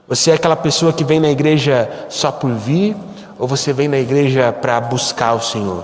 Você 0.09 0.31
é 0.31 0.35
aquela 0.35 0.57
pessoa 0.57 0.92
que 0.92 1.05
vem 1.05 1.20
na 1.20 1.31
igreja 1.31 1.90
só 2.09 2.33
por 2.33 2.50
vir 2.53 2.96
ou 3.40 3.48
você 3.48 3.72
vem 3.72 3.88
na 3.88 3.98
igreja 3.98 4.53
para 4.53 4.79
buscar 4.83 5.33
o 5.33 5.40
Senhor? 5.40 5.83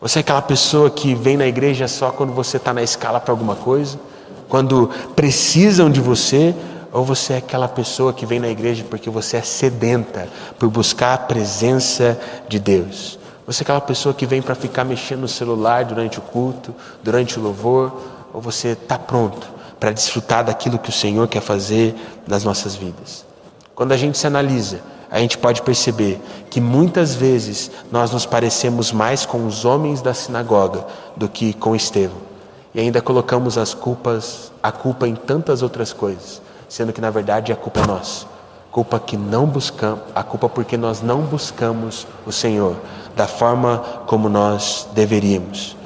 Você 0.00 0.18
é 0.18 0.20
aquela 0.20 0.40
pessoa 0.40 0.88
que 0.88 1.14
vem 1.14 1.36
na 1.36 1.46
igreja 1.46 1.86
só 1.86 2.10
quando 2.10 2.32
você 2.32 2.56
está 2.56 2.72
na 2.72 2.82
escala 2.82 3.20
para 3.20 3.32
alguma 3.32 3.54
coisa? 3.54 4.00
Quando 4.48 4.88
precisam 5.14 5.90
de 5.90 6.00
você? 6.00 6.54
Ou 6.90 7.04
você 7.04 7.34
é 7.34 7.36
aquela 7.36 7.68
pessoa 7.68 8.14
que 8.14 8.24
vem 8.24 8.40
na 8.40 8.48
igreja 8.48 8.82
porque 8.88 9.10
você 9.10 9.36
é 9.36 9.42
sedenta 9.42 10.26
por 10.58 10.70
buscar 10.70 11.12
a 11.12 11.18
presença 11.18 12.18
de 12.48 12.58
Deus? 12.58 13.18
Você 13.46 13.62
é 13.62 13.64
aquela 13.64 13.82
pessoa 13.82 14.14
que 14.14 14.24
vem 14.24 14.40
para 14.40 14.54
ficar 14.54 14.84
mexendo 14.84 15.20
no 15.20 15.28
celular 15.28 15.84
durante 15.84 16.18
o 16.18 16.22
culto, 16.22 16.74
durante 17.02 17.38
o 17.38 17.42
louvor? 17.42 17.92
Ou 18.32 18.40
você 18.40 18.68
está 18.68 18.98
pronto 18.98 19.46
para 19.78 19.92
desfrutar 19.92 20.46
daquilo 20.46 20.78
que 20.78 20.88
o 20.88 20.92
Senhor 20.92 21.28
quer 21.28 21.42
fazer 21.42 21.94
nas 22.26 22.42
nossas 22.42 22.74
vidas. 22.74 23.26
Quando 23.74 23.92
a 23.92 23.98
gente 23.98 24.16
se 24.16 24.26
analisa, 24.26 24.80
a 25.10 25.18
gente 25.18 25.38
pode 25.38 25.62
perceber 25.62 26.20
que 26.50 26.60
muitas 26.60 27.14
vezes 27.14 27.70
nós 27.90 28.10
nos 28.10 28.26
parecemos 28.26 28.92
mais 28.92 29.24
com 29.24 29.46
os 29.46 29.64
homens 29.64 30.02
da 30.02 30.12
sinagoga 30.12 30.86
do 31.16 31.28
que 31.28 31.52
com 31.54 31.74
Estevão. 31.74 32.28
E 32.74 32.80
ainda 32.80 33.00
colocamos 33.00 33.56
as 33.56 33.72
culpas, 33.72 34.52
a 34.62 34.70
culpa 34.70 35.08
em 35.08 35.14
tantas 35.14 35.62
outras 35.62 35.92
coisas, 35.92 36.42
sendo 36.68 36.92
que 36.92 37.00
na 37.00 37.10
verdade 37.10 37.52
a 37.52 37.56
culpa 37.56 37.80
é 37.80 37.86
nossa. 37.86 38.26
Culpa 38.70 39.00
que 39.00 39.16
não 39.16 39.46
buscamos, 39.46 40.00
a 40.14 40.22
culpa 40.22 40.48
porque 40.48 40.76
nós 40.76 41.00
não 41.00 41.22
buscamos 41.22 42.06
o 42.26 42.30
Senhor 42.32 42.76
da 43.16 43.26
forma 43.26 43.78
como 44.06 44.28
nós 44.28 44.86
deveríamos. 44.92 45.76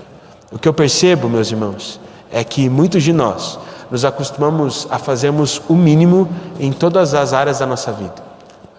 O 0.51 0.59
que 0.59 0.69
eu 0.69 0.75
percebo, 0.75 1.29
meus 1.29 1.51
irmãos, 1.51 2.01
é 2.31 2.43
que 2.43 2.69
muitos 2.69 3.03
de 3.05 3.13
nós 3.13 3.59
nos 3.91 4.05
acostumamos 4.05 4.87
a 4.91 4.99
fazermos 4.99 5.63
o 5.69 5.75
mínimo 5.75 6.29
em 6.59 6.73
todas 6.73 7.15
as 7.15 7.33
áreas 7.33 7.61
da 7.61 7.67
nossa 7.67 7.93
vida. 7.93 8.32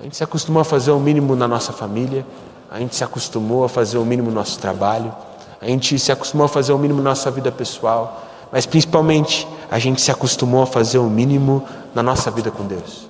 A 0.04 0.06
gente 0.06 0.18
se 0.18 0.24
acostumou 0.26 0.60
a 0.60 0.66
fazer 0.66 0.92
o 0.92 1.00
mínimo 1.00 1.34
na 1.34 1.48
nossa 1.48 1.72
família, 1.72 2.26
a 2.70 2.78
gente 2.78 2.94
se 2.94 3.06
acostumou 3.06 3.64
a 3.64 3.70
fazer 3.70 3.98
o 3.98 4.04
mínimo 4.04 4.28
no 4.28 4.36
nosso 4.36 4.60
trabalho, 4.60 5.16
a 5.62 5.66
gente 5.66 5.98
se 5.98 6.12
acostumou 6.12 6.44
a 6.44 6.50
fazer 6.50 6.74
o 6.74 6.78
mínimo 6.78 7.02
na 7.02 7.12
nossa 7.12 7.32
vida 7.32 7.50
pessoal, 7.54 8.22
mas 8.52 8.66
principalmente 8.66 9.48
a 9.72 9.80
gente 9.80 10.02
se 10.02 10.12
acostumou 10.12 10.62
a 10.62 10.66
fazer 10.66 10.98
o 10.98 11.10
mínimo 11.10 11.64
na 11.96 12.04
nossa 12.04 12.30
vida 12.30 12.52
com 12.52 12.66
Deus. 12.66 13.08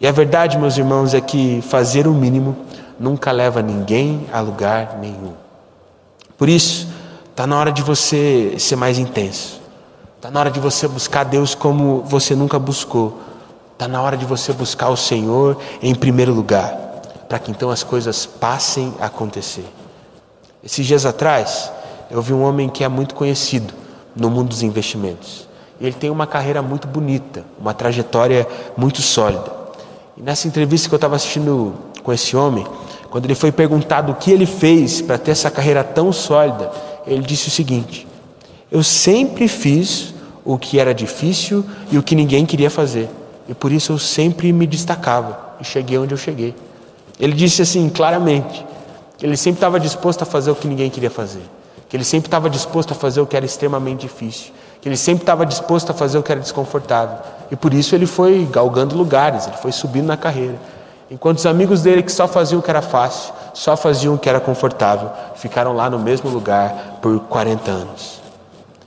E 0.00 0.06
a 0.08 0.10
verdade, 0.10 0.58
meus 0.58 0.76
irmãos, 0.76 1.14
é 1.14 1.20
que 1.20 1.62
fazer 1.62 2.08
o 2.08 2.12
mínimo 2.12 2.56
nunca 2.98 3.30
leva 3.30 3.62
ninguém 3.62 4.26
a 4.32 4.40
lugar 4.40 4.98
nenhum. 5.00 5.34
Por 6.36 6.48
isso, 6.48 6.88
está 7.30 7.46
na 7.46 7.56
hora 7.56 7.70
de 7.70 7.82
você 7.82 8.56
ser 8.58 8.74
mais 8.74 8.98
intenso. 8.98 9.60
Está 10.16 10.28
na 10.28 10.40
hora 10.40 10.50
de 10.50 10.58
você 10.58 10.88
buscar 10.88 11.22
Deus 11.22 11.54
como 11.54 12.02
você 12.02 12.34
nunca 12.34 12.58
buscou. 12.58 13.29
Está 13.80 13.88
na 13.88 14.02
hora 14.02 14.14
de 14.14 14.26
você 14.26 14.52
buscar 14.52 14.90
o 14.90 14.96
Senhor 14.96 15.56
em 15.82 15.94
primeiro 15.94 16.34
lugar, 16.34 17.00
para 17.26 17.38
que 17.38 17.50
então 17.50 17.70
as 17.70 17.82
coisas 17.82 18.26
passem 18.26 18.92
a 19.00 19.06
acontecer. 19.06 19.64
Esses 20.62 20.84
dias 20.84 21.06
atrás, 21.06 21.72
eu 22.10 22.20
vi 22.20 22.34
um 22.34 22.42
homem 22.42 22.68
que 22.68 22.84
é 22.84 22.88
muito 22.88 23.14
conhecido 23.14 23.72
no 24.14 24.28
mundo 24.28 24.48
dos 24.48 24.62
investimentos. 24.62 25.48
Ele 25.80 25.94
tem 25.94 26.10
uma 26.10 26.26
carreira 26.26 26.60
muito 26.60 26.86
bonita, 26.86 27.42
uma 27.58 27.72
trajetória 27.72 28.46
muito 28.76 29.00
sólida. 29.00 29.50
E 30.14 30.20
nessa 30.20 30.46
entrevista 30.46 30.86
que 30.86 30.94
eu 30.94 30.98
estava 30.98 31.16
assistindo 31.16 31.72
com 32.02 32.12
esse 32.12 32.36
homem, 32.36 32.66
quando 33.08 33.24
ele 33.24 33.34
foi 33.34 33.50
perguntado 33.50 34.12
o 34.12 34.16
que 34.16 34.30
ele 34.30 34.44
fez 34.44 35.00
para 35.00 35.16
ter 35.16 35.30
essa 35.30 35.50
carreira 35.50 35.82
tão 35.82 36.12
sólida, 36.12 36.70
ele 37.06 37.22
disse 37.22 37.48
o 37.48 37.50
seguinte: 37.50 38.06
eu 38.70 38.82
sempre 38.82 39.48
fiz 39.48 40.12
o 40.44 40.58
que 40.58 40.78
era 40.78 40.92
difícil 40.92 41.64
e 41.90 41.96
o 41.96 42.02
que 42.02 42.14
ninguém 42.14 42.44
queria 42.44 42.68
fazer. 42.68 43.08
E 43.50 43.54
por 43.54 43.72
isso 43.72 43.90
eu 43.90 43.98
sempre 43.98 44.52
me 44.52 44.64
destacava 44.64 45.36
e 45.60 45.64
cheguei 45.64 45.98
onde 45.98 46.14
eu 46.14 46.18
cheguei. 46.18 46.54
Ele 47.18 47.32
disse 47.32 47.60
assim 47.60 47.88
claramente: 47.88 48.64
que 49.18 49.26
ele 49.26 49.36
sempre 49.36 49.56
estava 49.56 49.80
disposto 49.80 50.22
a 50.22 50.24
fazer 50.24 50.52
o 50.52 50.54
que 50.54 50.68
ninguém 50.68 50.88
queria 50.88 51.10
fazer, 51.10 51.42
que 51.88 51.96
ele 51.96 52.04
sempre 52.04 52.28
estava 52.28 52.48
disposto 52.48 52.92
a 52.92 52.94
fazer 52.94 53.20
o 53.20 53.26
que 53.26 53.36
era 53.36 53.44
extremamente 53.44 54.02
difícil, 54.02 54.52
que 54.80 54.88
ele 54.88 54.96
sempre 54.96 55.24
estava 55.24 55.44
disposto 55.44 55.90
a 55.90 55.92
fazer 55.92 56.16
o 56.16 56.22
que 56.22 56.30
era 56.30 56.40
desconfortável. 56.40 57.18
E 57.50 57.56
por 57.56 57.74
isso 57.74 57.92
ele 57.92 58.06
foi 58.06 58.48
galgando 58.48 58.96
lugares, 58.96 59.48
ele 59.48 59.56
foi 59.56 59.72
subindo 59.72 60.06
na 60.06 60.16
carreira. 60.16 60.54
Enquanto 61.10 61.38
os 61.38 61.46
amigos 61.46 61.82
dele 61.82 62.04
que 62.04 62.12
só 62.12 62.28
faziam 62.28 62.60
o 62.60 62.62
que 62.62 62.70
era 62.70 62.80
fácil, 62.80 63.34
só 63.52 63.76
faziam 63.76 64.14
o 64.14 64.18
que 64.18 64.28
era 64.28 64.38
confortável, 64.38 65.10
ficaram 65.34 65.72
lá 65.72 65.90
no 65.90 65.98
mesmo 65.98 66.30
lugar 66.30 66.98
por 67.02 67.18
40 67.18 67.68
anos. 67.68 68.20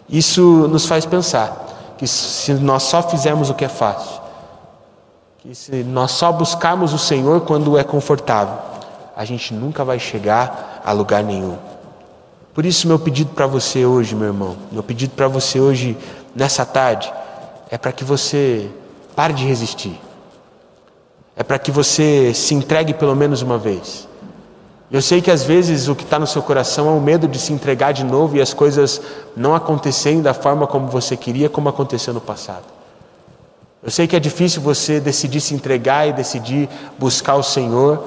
Isso 0.08 0.69
nos 0.69 0.86
faz 0.86 1.06
pensar 1.06 1.95
que 1.97 2.08
se 2.08 2.54
nós 2.54 2.84
só 2.84 3.04
fizermos 3.04 3.49
o 3.49 3.54
que 3.54 3.65
é 3.65 3.69
fácil, 3.69 4.22
que 5.43 5.53
se 5.53 5.84
nós 5.84 6.12
só 6.12 6.32
buscarmos 6.32 6.93
o 6.93 6.97
Senhor 6.97 7.41
quando 7.41 7.77
é 7.77 7.84
confortável, 7.84 8.58
a 9.13 9.25
gente 9.25 9.53
nunca 9.53 9.84
vai 9.84 9.99
chegar 9.99 10.82
a 10.86 10.93
lugar 10.93 11.21
nenhum. 11.21 11.58
Por 12.53 12.65
isso, 12.65 12.88
meu 12.88 12.97
pedido 12.97 13.32
para 13.32 13.45
você 13.45 13.86
hoje, 13.86 14.15
meu 14.15 14.27
irmão, 14.27 14.56
meu 14.71 14.82
pedido 14.82 15.13
para 15.17 15.27
você 15.27 15.60
hoje, 15.60 15.97
nessa 16.34 16.65
tarde, 16.65 17.12
é 17.69 17.77
para 17.77 17.91
que 17.91 18.06
você 18.06 18.69
pare 19.17 19.34
de 19.34 19.45
resistir. 19.45 19.99
É 21.36 21.43
para 21.43 21.60
que 21.60 21.71
você 21.71 22.34
se 22.34 22.56
entregue 22.56 22.93
pelo 22.93 23.13
menos 23.13 23.41
uma 23.41 23.58
vez. 23.58 24.08
Eu 24.89 25.01
sei 25.01 25.21
que 25.21 25.29
às 25.29 25.43
vezes 25.43 25.89
o 25.89 25.95
que 25.95 26.06
está 26.06 26.17
no 26.17 26.27
seu 26.27 26.41
coração 26.41 26.88
é 26.88 26.91
o 26.91 27.01
medo 27.01 27.27
de 27.27 27.38
se 27.38 27.51
entregar 27.51 27.91
de 27.91 28.06
novo 28.06 28.38
e 28.38 28.41
as 28.41 28.53
coisas 28.53 29.01
não 29.36 29.53
acontecerem 29.53 30.21
da 30.21 30.34
forma 30.34 30.65
como 30.65 30.88
você 30.88 31.17
queria, 31.17 31.49
como 31.49 31.67
aconteceu 31.67 32.13
no 32.13 32.21
passado. 32.21 32.83
Eu 33.84 33.91
sei 33.91 34.08
que 34.08 34.15
é 34.15 34.19
difícil 34.19 34.62
você 34.62 35.00
decidir 35.00 35.41
se 35.41 35.54
entregar 35.54 36.08
e 36.08 36.13
decidir 36.13 36.69
buscar 36.98 37.36
o 37.36 37.43
Senhor, 37.43 38.02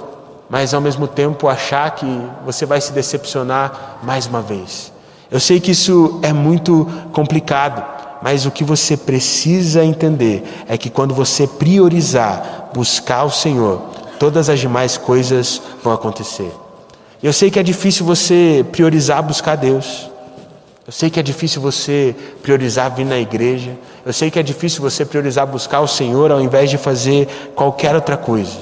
mas 0.48 0.72
ao 0.72 0.80
mesmo 0.80 1.06
tempo 1.06 1.48
achar 1.48 1.90
que 1.90 2.06
você 2.46 2.64
vai 2.64 2.80
se 2.80 2.92
decepcionar 2.92 3.98
mais 4.02 4.26
uma 4.26 4.40
vez. 4.40 4.90
Eu 5.30 5.38
sei 5.38 5.60
que 5.60 5.72
isso 5.72 6.18
é 6.22 6.32
muito 6.32 6.88
complicado, 7.12 7.84
mas 8.22 8.46
o 8.46 8.50
que 8.50 8.64
você 8.64 8.96
precisa 8.96 9.84
entender 9.84 10.44
é 10.66 10.78
que 10.78 10.88
quando 10.88 11.14
você 11.14 11.46
priorizar 11.46 12.70
buscar 12.72 13.24
o 13.24 13.30
Senhor, 13.30 13.82
todas 14.18 14.48
as 14.48 14.58
demais 14.58 14.96
coisas 14.96 15.60
vão 15.82 15.92
acontecer. 15.92 16.50
Eu 17.22 17.32
sei 17.34 17.50
que 17.50 17.58
é 17.58 17.62
difícil 17.62 18.06
você 18.06 18.64
priorizar 18.72 19.22
buscar 19.22 19.56
Deus. 19.56 20.10
Eu 20.86 20.92
sei 20.92 21.10
que 21.10 21.18
é 21.18 21.22
difícil 21.22 21.60
você 21.60 22.14
priorizar 22.42 22.94
vir 22.94 23.04
na 23.04 23.18
igreja. 23.18 23.76
Eu 24.04 24.12
sei 24.12 24.30
que 24.30 24.38
é 24.38 24.42
difícil 24.42 24.80
você 24.80 25.04
priorizar 25.04 25.44
buscar 25.44 25.80
o 25.80 25.88
Senhor 25.88 26.30
ao 26.30 26.40
invés 26.40 26.70
de 26.70 26.78
fazer 26.78 27.26
qualquer 27.56 27.94
outra 27.94 28.16
coisa. 28.16 28.56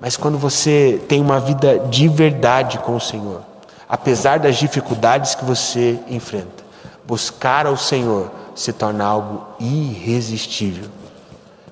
Mas 0.00 0.16
quando 0.16 0.38
você 0.38 0.98
tem 1.06 1.20
uma 1.20 1.38
vida 1.38 1.78
de 1.90 2.08
verdade 2.08 2.78
com 2.78 2.96
o 2.96 3.00
Senhor, 3.00 3.42
apesar 3.86 4.38
das 4.38 4.56
dificuldades 4.56 5.34
que 5.34 5.44
você 5.44 5.98
enfrenta, 6.08 6.64
buscar 7.06 7.66
ao 7.66 7.76
Senhor 7.76 8.30
se 8.54 8.72
torna 8.72 9.04
algo 9.04 9.42
irresistível. 9.60 10.88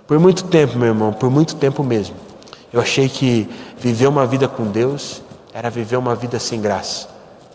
Por 0.06 0.18
muito 0.18 0.44
tempo, 0.44 0.78
meu 0.78 0.88
irmão, 0.88 1.12
por 1.12 1.30
muito 1.30 1.54
tempo 1.56 1.82
mesmo, 1.82 2.16
eu 2.72 2.80
achei 2.80 3.08
que 3.08 3.48
viver 3.78 4.06
uma 4.06 4.26
vida 4.26 4.46
com 4.46 4.64
Deus 4.64 5.22
era 5.54 5.70
viver 5.70 5.96
uma 5.96 6.14
vida 6.14 6.38
sem 6.38 6.60
graça, 6.60 7.08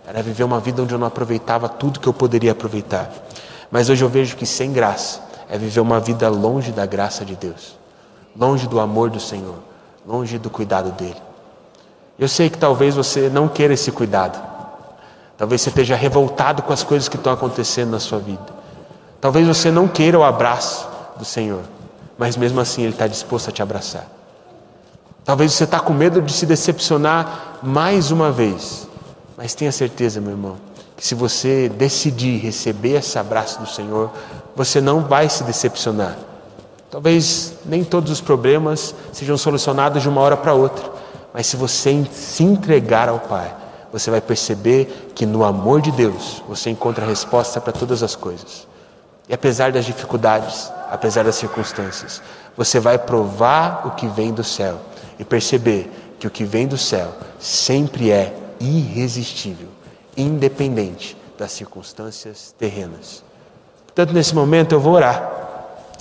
era 0.05 0.21
viver 0.21 0.43
uma 0.43 0.59
vida 0.59 0.81
onde 0.81 0.93
eu 0.93 0.99
não 0.99 1.07
aproveitava 1.07 1.69
tudo 1.69 1.99
que 1.99 2.07
eu 2.07 2.13
poderia 2.13 2.51
aproveitar. 2.51 3.09
Mas 3.71 3.89
hoje 3.89 4.03
eu 4.03 4.09
vejo 4.09 4.35
que 4.35 4.45
sem 4.45 4.71
graça 4.71 5.21
é 5.49 5.57
viver 5.57 5.79
uma 5.79 5.99
vida 5.99 6.29
longe 6.29 6.71
da 6.71 6.85
graça 6.85 7.23
de 7.23 7.35
Deus, 7.35 7.77
longe 8.35 8.67
do 8.67 8.79
amor 8.79 9.09
do 9.09 9.19
Senhor, 9.19 9.55
longe 10.05 10.37
do 10.37 10.49
cuidado 10.49 10.91
dele. 10.91 11.21
Eu 12.17 12.27
sei 12.27 12.49
que 12.49 12.57
talvez 12.57 12.95
você 12.95 13.29
não 13.29 13.47
queira 13.47 13.73
esse 13.73 13.91
cuidado, 13.91 14.39
talvez 15.37 15.61
você 15.61 15.69
esteja 15.69 15.95
revoltado 15.95 16.61
com 16.61 16.71
as 16.71 16.83
coisas 16.83 17.09
que 17.09 17.15
estão 17.15 17.33
acontecendo 17.33 17.91
na 17.91 17.99
sua 17.99 18.19
vida, 18.19 18.45
talvez 19.19 19.47
você 19.47 19.71
não 19.71 19.87
queira 19.87 20.19
o 20.19 20.23
abraço 20.23 20.87
do 21.17 21.25
Senhor, 21.25 21.61
mas 22.17 22.37
mesmo 22.37 22.59
assim 22.59 22.83
Ele 22.83 22.91
está 22.91 23.07
disposto 23.07 23.49
a 23.49 23.51
te 23.51 23.61
abraçar. 23.63 24.07
Talvez 25.25 25.53
você 25.53 25.63
está 25.63 25.79
com 25.79 25.93
medo 25.93 26.21
de 26.21 26.33
se 26.33 26.45
decepcionar 26.45 27.59
mais 27.63 28.11
uma 28.11 28.31
vez. 28.31 28.87
Mas 29.43 29.53
tenha 29.53 29.73
certeza, 29.73 30.21
meu 30.21 30.31
irmão, 30.31 30.55
que 30.95 31.05
se 31.05 31.13
você 31.13 31.67
decidir 31.67 32.39
receber 32.39 32.93
esse 32.93 33.19
abraço 33.19 33.59
do 33.59 33.67
Senhor, 33.67 34.09
você 34.55 34.79
não 34.79 35.01
vai 35.01 35.27
se 35.27 35.43
decepcionar. 35.43 36.17
Talvez 36.89 37.55
nem 37.65 37.83
todos 37.83 38.09
os 38.09 38.21
problemas 38.21 38.95
sejam 39.11 39.37
solucionados 39.37 40.01
de 40.01 40.07
uma 40.07 40.21
hora 40.21 40.37
para 40.37 40.53
outra, 40.53 40.89
mas 41.33 41.45
se 41.45 41.57
você 41.57 42.05
se 42.09 42.41
entregar 42.41 43.09
ao 43.09 43.19
Pai, 43.19 43.53
você 43.91 44.09
vai 44.09 44.21
perceber 44.21 45.11
que 45.13 45.25
no 45.25 45.43
amor 45.43 45.81
de 45.81 45.91
Deus 45.91 46.41
você 46.47 46.69
encontra 46.69 47.03
a 47.03 47.09
resposta 47.09 47.59
para 47.59 47.73
todas 47.73 48.01
as 48.01 48.15
coisas. 48.15 48.65
E 49.27 49.33
apesar 49.33 49.73
das 49.73 49.83
dificuldades, 49.83 50.71
apesar 50.89 51.25
das 51.25 51.35
circunstâncias, 51.35 52.21
você 52.55 52.79
vai 52.79 52.97
provar 52.97 53.85
o 53.87 53.91
que 53.91 54.07
vem 54.07 54.31
do 54.31 54.41
céu 54.41 54.79
e 55.19 55.25
perceber 55.25 55.91
que 56.17 56.27
o 56.27 56.31
que 56.31 56.45
vem 56.45 56.65
do 56.65 56.77
céu 56.77 57.11
sempre 57.41 58.09
é 58.09 58.39
irresistível, 58.63 59.67
independente 60.15 61.17
das 61.37 61.51
circunstâncias 61.51 62.53
terrenas. 62.57 63.23
Portanto, 63.85 64.13
nesse 64.13 64.33
momento 64.33 64.73
eu 64.73 64.79
vou 64.79 64.93
orar. 64.93 65.31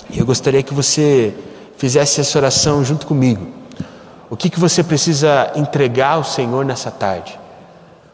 E 0.09 0.19
eu 0.19 0.25
gostaria 0.25 0.63
que 0.63 0.73
você 0.73 1.33
fizesse 1.77 2.21
essa 2.21 2.37
oração 2.37 2.83
junto 2.83 3.05
comigo. 3.05 3.47
O 4.29 4.37
que, 4.37 4.49
que 4.49 4.59
você 4.59 4.83
precisa 4.83 5.51
entregar 5.55 6.11
ao 6.13 6.23
Senhor 6.23 6.65
nessa 6.65 6.89
tarde? 6.89 7.39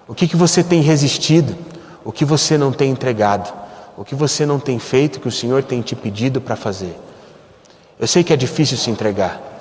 O 0.07 0.15
que, 0.15 0.27
que 0.27 0.35
você 0.35 0.63
tem 0.63 0.81
resistido? 0.81 1.55
O 2.03 2.11
que 2.11 2.25
você 2.25 2.57
não 2.57 2.71
tem 2.71 2.89
entregado? 2.89 3.53
O 3.95 4.03
que 4.03 4.15
você 4.15 4.45
não 4.45 4.59
tem 4.59 4.79
feito 4.79 5.19
que 5.19 5.27
o 5.27 5.31
Senhor 5.31 5.63
tem 5.63 5.81
te 5.81 5.95
pedido 5.95 6.41
para 6.41 6.55
fazer? 6.55 6.97
Eu 7.99 8.07
sei 8.07 8.23
que 8.23 8.33
é 8.33 8.35
difícil 8.35 8.77
se 8.77 8.89
entregar. 8.89 9.58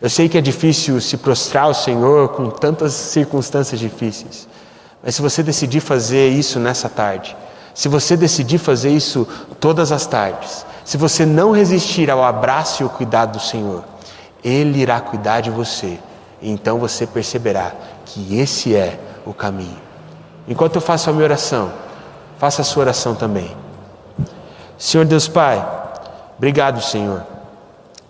Eu 0.00 0.08
sei 0.08 0.28
que 0.28 0.38
é 0.38 0.40
difícil 0.40 1.00
se 1.00 1.16
prostrar 1.16 1.64
ao 1.64 1.74
Senhor 1.74 2.28
com 2.28 2.50
tantas 2.50 2.92
circunstâncias 2.92 3.80
difíceis. 3.80 4.48
Mas 5.02 5.16
se 5.16 5.22
você 5.22 5.42
decidir 5.42 5.80
fazer 5.80 6.28
isso 6.28 6.60
nessa 6.60 6.88
tarde, 6.88 7.36
se 7.74 7.88
você 7.88 8.16
decidir 8.16 8.58
fazer 8.58 8.90
isso 8.90 9.26
todas 9.58 9.90
as 9.90 10.06
tardes, 10.06 10.64
se 10.84 10.96
você 10.96 11.26
não 11.26 11.50
resistir 11.50 12.10
ao 12.10 12.22
abraço 12.22 12.82
e 12.82 12.84
ao 12.84 12.90
cuidado 12.90 13.32
do 13.32 13.40
Senhor, 13.40 13.84
Ele 14.42 14.80
irá 14.80 15.00
cuidar 15.00 15.40
de 15.40 15.50
você. 15.50 15.98
E 16.40 16.50
então 16.50 16.78
você 16.78 17.06
perceberá 17.06 17.72
que 18.04 18.38
esse 18.38 18.74
é 18.74 18.98
o 19.26 19.34
caminho. 19.34 19.76
Enquanto 20.46 20.76
eu 20.76 20.80
faço 20.80 21.10
a 21.10 21.12
minha 21.12 21.24
oração, 21.24 21.72
faça 22.38 22.62
a 22.62 22.64
sua 22.64 22.84
oração 22.84 23.14
também. 23.14 23.54
Senhor 24.78 25.04
Deus 25.04 25.26
Pai, 25.26 25.64
obrigado, 26.36 26.80
Senhor. 26.80 27.37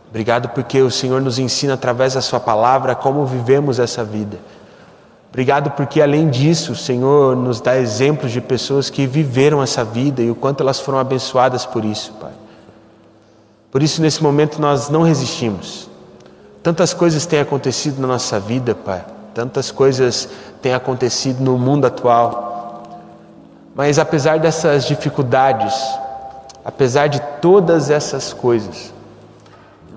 Obrigado 0.09 0.49
porque 0.51 0.81
o 0.81 0.91
Senhor 0.91 1.21
nos 1.21 1.39
ensina 1.39 1.75
através 1.75 2.15
da 2.15 2.21
Sua 2.21 2.41
palavra 2.41 2.95
como 2.95 3.27
vivemos 3.27 3.79
essa 3.79 4.03
vida. 4.03 4.39
Obrigado 5.29 5.71
porque, 5.73 6.01
além 6.01 6.31
disso, 6.31 6.73
o 6.73 6.77
Senhor 6.77 7.37
nos 7.37 7.61
dá 7.61 7.77
exemplos 7.77 8.33
de 8.33 8.41
pessoas 8.41 8.89
que 8.89 9.07
viveram 9.07 9.63
essa 9.63 9.85
vida 9.85 10.23
e 10.23 10.31
o 10.31 10.35
quanto 10.35 10.63
elas 10.63 10.81
foram 10.81 10.99
abençoadas 10.99 11.67
por 11.67 11.85
isso, 11.85 12.13
Pai. 12.19 12.33
Por 13.71 13.83
isso, 13.83 14.01
nesse 14.01 14.23
momento, 14.23 14.61
nós 14.61 14.89
não 14.89 15.03
resistimos. 15.03 15.91
Tantas 16.63 16.95
coisas 16.95 17.27
têm 17.27 17.41
acontecido 17.41 18.01
na 18.01 18.09
nossa 18.09 18.41
vida, 18.41 18.75
Pai. 18.75 19.05
Tantas 19.35 19.71
coisas 19.71 20.29
têm 20.63 20.73
acontecido 20.73 21.41
no 21.41 21.59
mundo 21.59 21.87
atual. 21.87 22.89
Mas, 23.75 23.99
apesar 23.99 24.39
dessas 24.39 24.87
dificuldades, 24.87 25.75
apesar 26.65 27.07
de 27.09 27.21
todas 27.41 27.91
essas 27.91 28.33
coisas, 28.33 28.93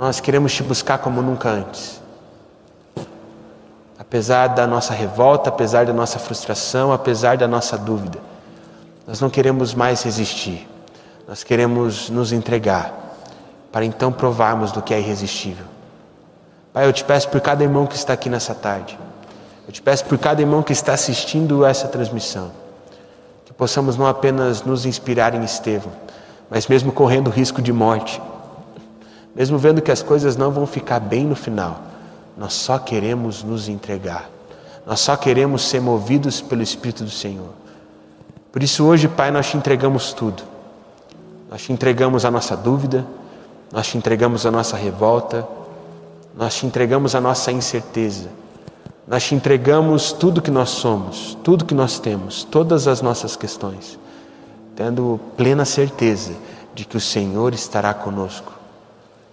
nós 0.02 0.20
queremos 0.20 0.52
te 0.52 0.64
buscar 0.64 0.98
como 0.98 1.22
nunca 1.22 1.48
antes. 1.48 2.02
Apesar 4.00 4.48
da 4.48 4.66
nossa 4.66 4.96
revolta, 4.96 5.50
apesar 5.50 5.86
da 5.86 5.94
nossa 5.94 6.18
frustração, 6.18 6.92
apesar 6.92 7.38
da 7.38 7.48
nossa 7.48 7.78
dúvida, 7.78 8.18
nós 9.06 9.22
não 9.22 9.30
queremos 9.30 9.76
mais 9.76 10.02
resistir. 10.02 10.68
Nós 11.28 11.44
queremos 11.44 12.10
nos 12.10 12.32
entregar 12.32 12.92
para 13.72 13.86
então 13.86 14.12
provarmos 14.12 14.72
do 14.72 14.82
que 14.82 14.92
é 14.92 15.00
irresistível. 15.00 15.66
Pai, 16.74 16.88
eu 16.88 16.94
te 16.94 17.04
peço 17.04 17.30
por 17.30 17.40
cada 17.40 17.62
irmão 17.62 17.86
que 17.86 17.96
está 17.96 18.14
aqui 18.14 18.28
nessa 18.28 18.56
tarde. 18.56 18.98
Eu 19.68 19.72
te 19.72 19.84
peço 19.84 20.06
por 20.06 20.18
cada 20.18 20.42
irmão 20.42 20.64
que 20.64 20.74
está 20.74 20.94
assistindo 20.94 21.64
essa 21.64 21.88
transmissão. 21.88 22.52
Que 23.46 23.54
possamos 23.54 23.96
não 23.98 24.08
apenas 24.08 24.64
nos 24.64 24.84
inspirar 24.84 25.36
em 25.36 25.44
Estevão, 25.44 25.92
mas 26.50 26.66
mesmo 26.66 26.92
correndo 26.92 27.30
risco 27.30 27.62
de 27.62 27.72
morte 27.72 28.20
mesmo 29.36 29.58
vendo 29.58 29.82
que 29.82 29.92
as 29.92 30.02
coisas 30.02 30.36
não 30.36 30.52
vão 30.52 30.68
ficar 30.68 31.00
bem 31.00 31.26
no 31.26 31.36
final, 31.36 31.82
nós 32.38 32.54
só 32.54 32.78
queremos 32.78 33.44
nos 33.44 33.70
entregar, 33.70 34.30
nós 34.86 35.00
só 35.00 35.16
queremos 35.16 35.62
ser 35.62 35.80
movidos 35.80 36.42
pelo 36.42 36.62
Espírito 36.62 37.04
do 37.04 37.10
Senhor. 37.10 37.50
Por 38.52 38.62
isso, 38.62 38.86
hoje, 38.86 39.08
Pai, 39.08 39.32
nós 39.32 39.50
te 39.50 39.56
entregamos 39.56 40.12
tudo. 40.12 40.44
Nós 41.50 41.62
te 41.62 41.72
entregamos 41.72 42.26
a 42.26 42.32
nossa 42.32 42.56
dúvida, 42.56 43.06
nós 43.72 43.88
te 43.88 43.98
entregamos 43.98 44.46
a 44.46 44.52
nossa 44.52 44.76
revolta, 44.76 45.48
nós 46.36 46.56
te 46.56 46.66
entregamos 46.66 47.14
a 47.14 47.22
nossa 47.22 47.52
incerteza, 47.52 48.30
nós 49.08 49.24
te 49.24 49.36
entregamos 49.36 50.12
tudo 50.14 50.42
que 50.42 50.52
nós 50.52 50.70
somos, 50.70 51.38
tudo 51.44 51.66
que 51.66 51.74
nós 51.74 52.00
temos, 52.00 52.44
todas 52.44 52.88
as 52.88 53.02
nossas 53.02 53.36
questões, 53.36 54.00
tendo 54.76 55.20
plena 55.38 55.66
certeza 55.66 56.34
de 56.74 56.86
que 56.86 56.98
o 56.98 57.02
Senhor 57.02 57.54
estará 57.54 57.94
conosco 57.94 58.61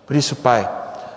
por 0.08 0.16
isso, 0.16 0.34
Pai, 0.34 0.66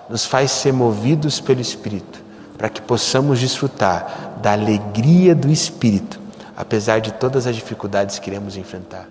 nos 0.10 0.26
faz 0.26 0.52
ser 0.52 0.74
movidos 0.74 1.40
pelo 1.40 1.62
Espírito, 1.62 2.22
para 2.58 2.68
que 2.68 2.82
possamos 2.82 3.40
desfrutar 3.40 4.34
da 4.42 4.52
alegria 4.52 5.34
do 5.34 5.50
Espírito, 5.50 6.20
apesar 6.58 7.00
de 7.00 7.14
todas 7.14 7.48
as 7.48 7.56
dificuldades 7.56 8.20
que 8.20 8.30
iremos 8.30 8.58
enfrentar. 8.58 9.08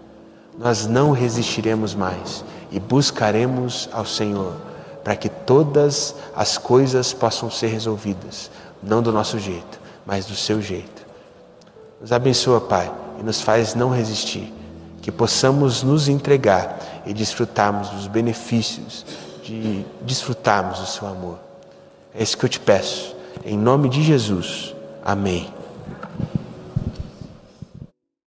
Nós 0.59 0.87
não 0.87 1.13
resistiremos 1.13 1.95
mais 1.95 2.45
e 2.71 2.79
buscaremos 2.79 3.89
ao 3.91 4.05
Senhor 4.05 4.55
para 5.03 5.17
que 5.17 5.31
todas 5.31 6.15
as 6.37 6.59
coisas 6.59 7.15
possam 7.15 7.51
ser 7.51 7.69
resolvidas, 7.69 8.51
não 8.83 9.03
do 9.03 9.11
nosso 9.11 9.39
jeito, 9.39 9.81
mas 10.05 10.27
do 10.27 10.37
seu 10.37 10.61
jeito. 10.61 11.07
Nos 11.99 12.13
abençoa, 12.13 12.61
Pai, 12.61 12.93
e 13.19 13.23
nos 13.23 13.41
faz 13.41 13.75
não 13.75 13.89
resistir, 13.89 14.53
que 15.01 15.11
possamos 15.11 15.83
nos 15.83 16.07
entregar 16.07 16.79
e 17.07 17.15
desfrutarmos 17.15 17.89
dos 17.89 18.07
benefícios 18.07 19.07
de 19.51 19.85
desfrutarmos 20.03 20.79
do 20.79 20.87
seu 20.87 21.09
amor. 21.09 21.39
É 22.15 22.23
isso 22.23 22.39
que 22.39 22.45
eu 22.45 22.49
te 22.49 22.61
peço. 22.61 23.17
Em 23.45 23.59
nome 23.59 23.89
de 23.89 24.03
Jesus. 24.03 24.75
Amém. 25.05 25.53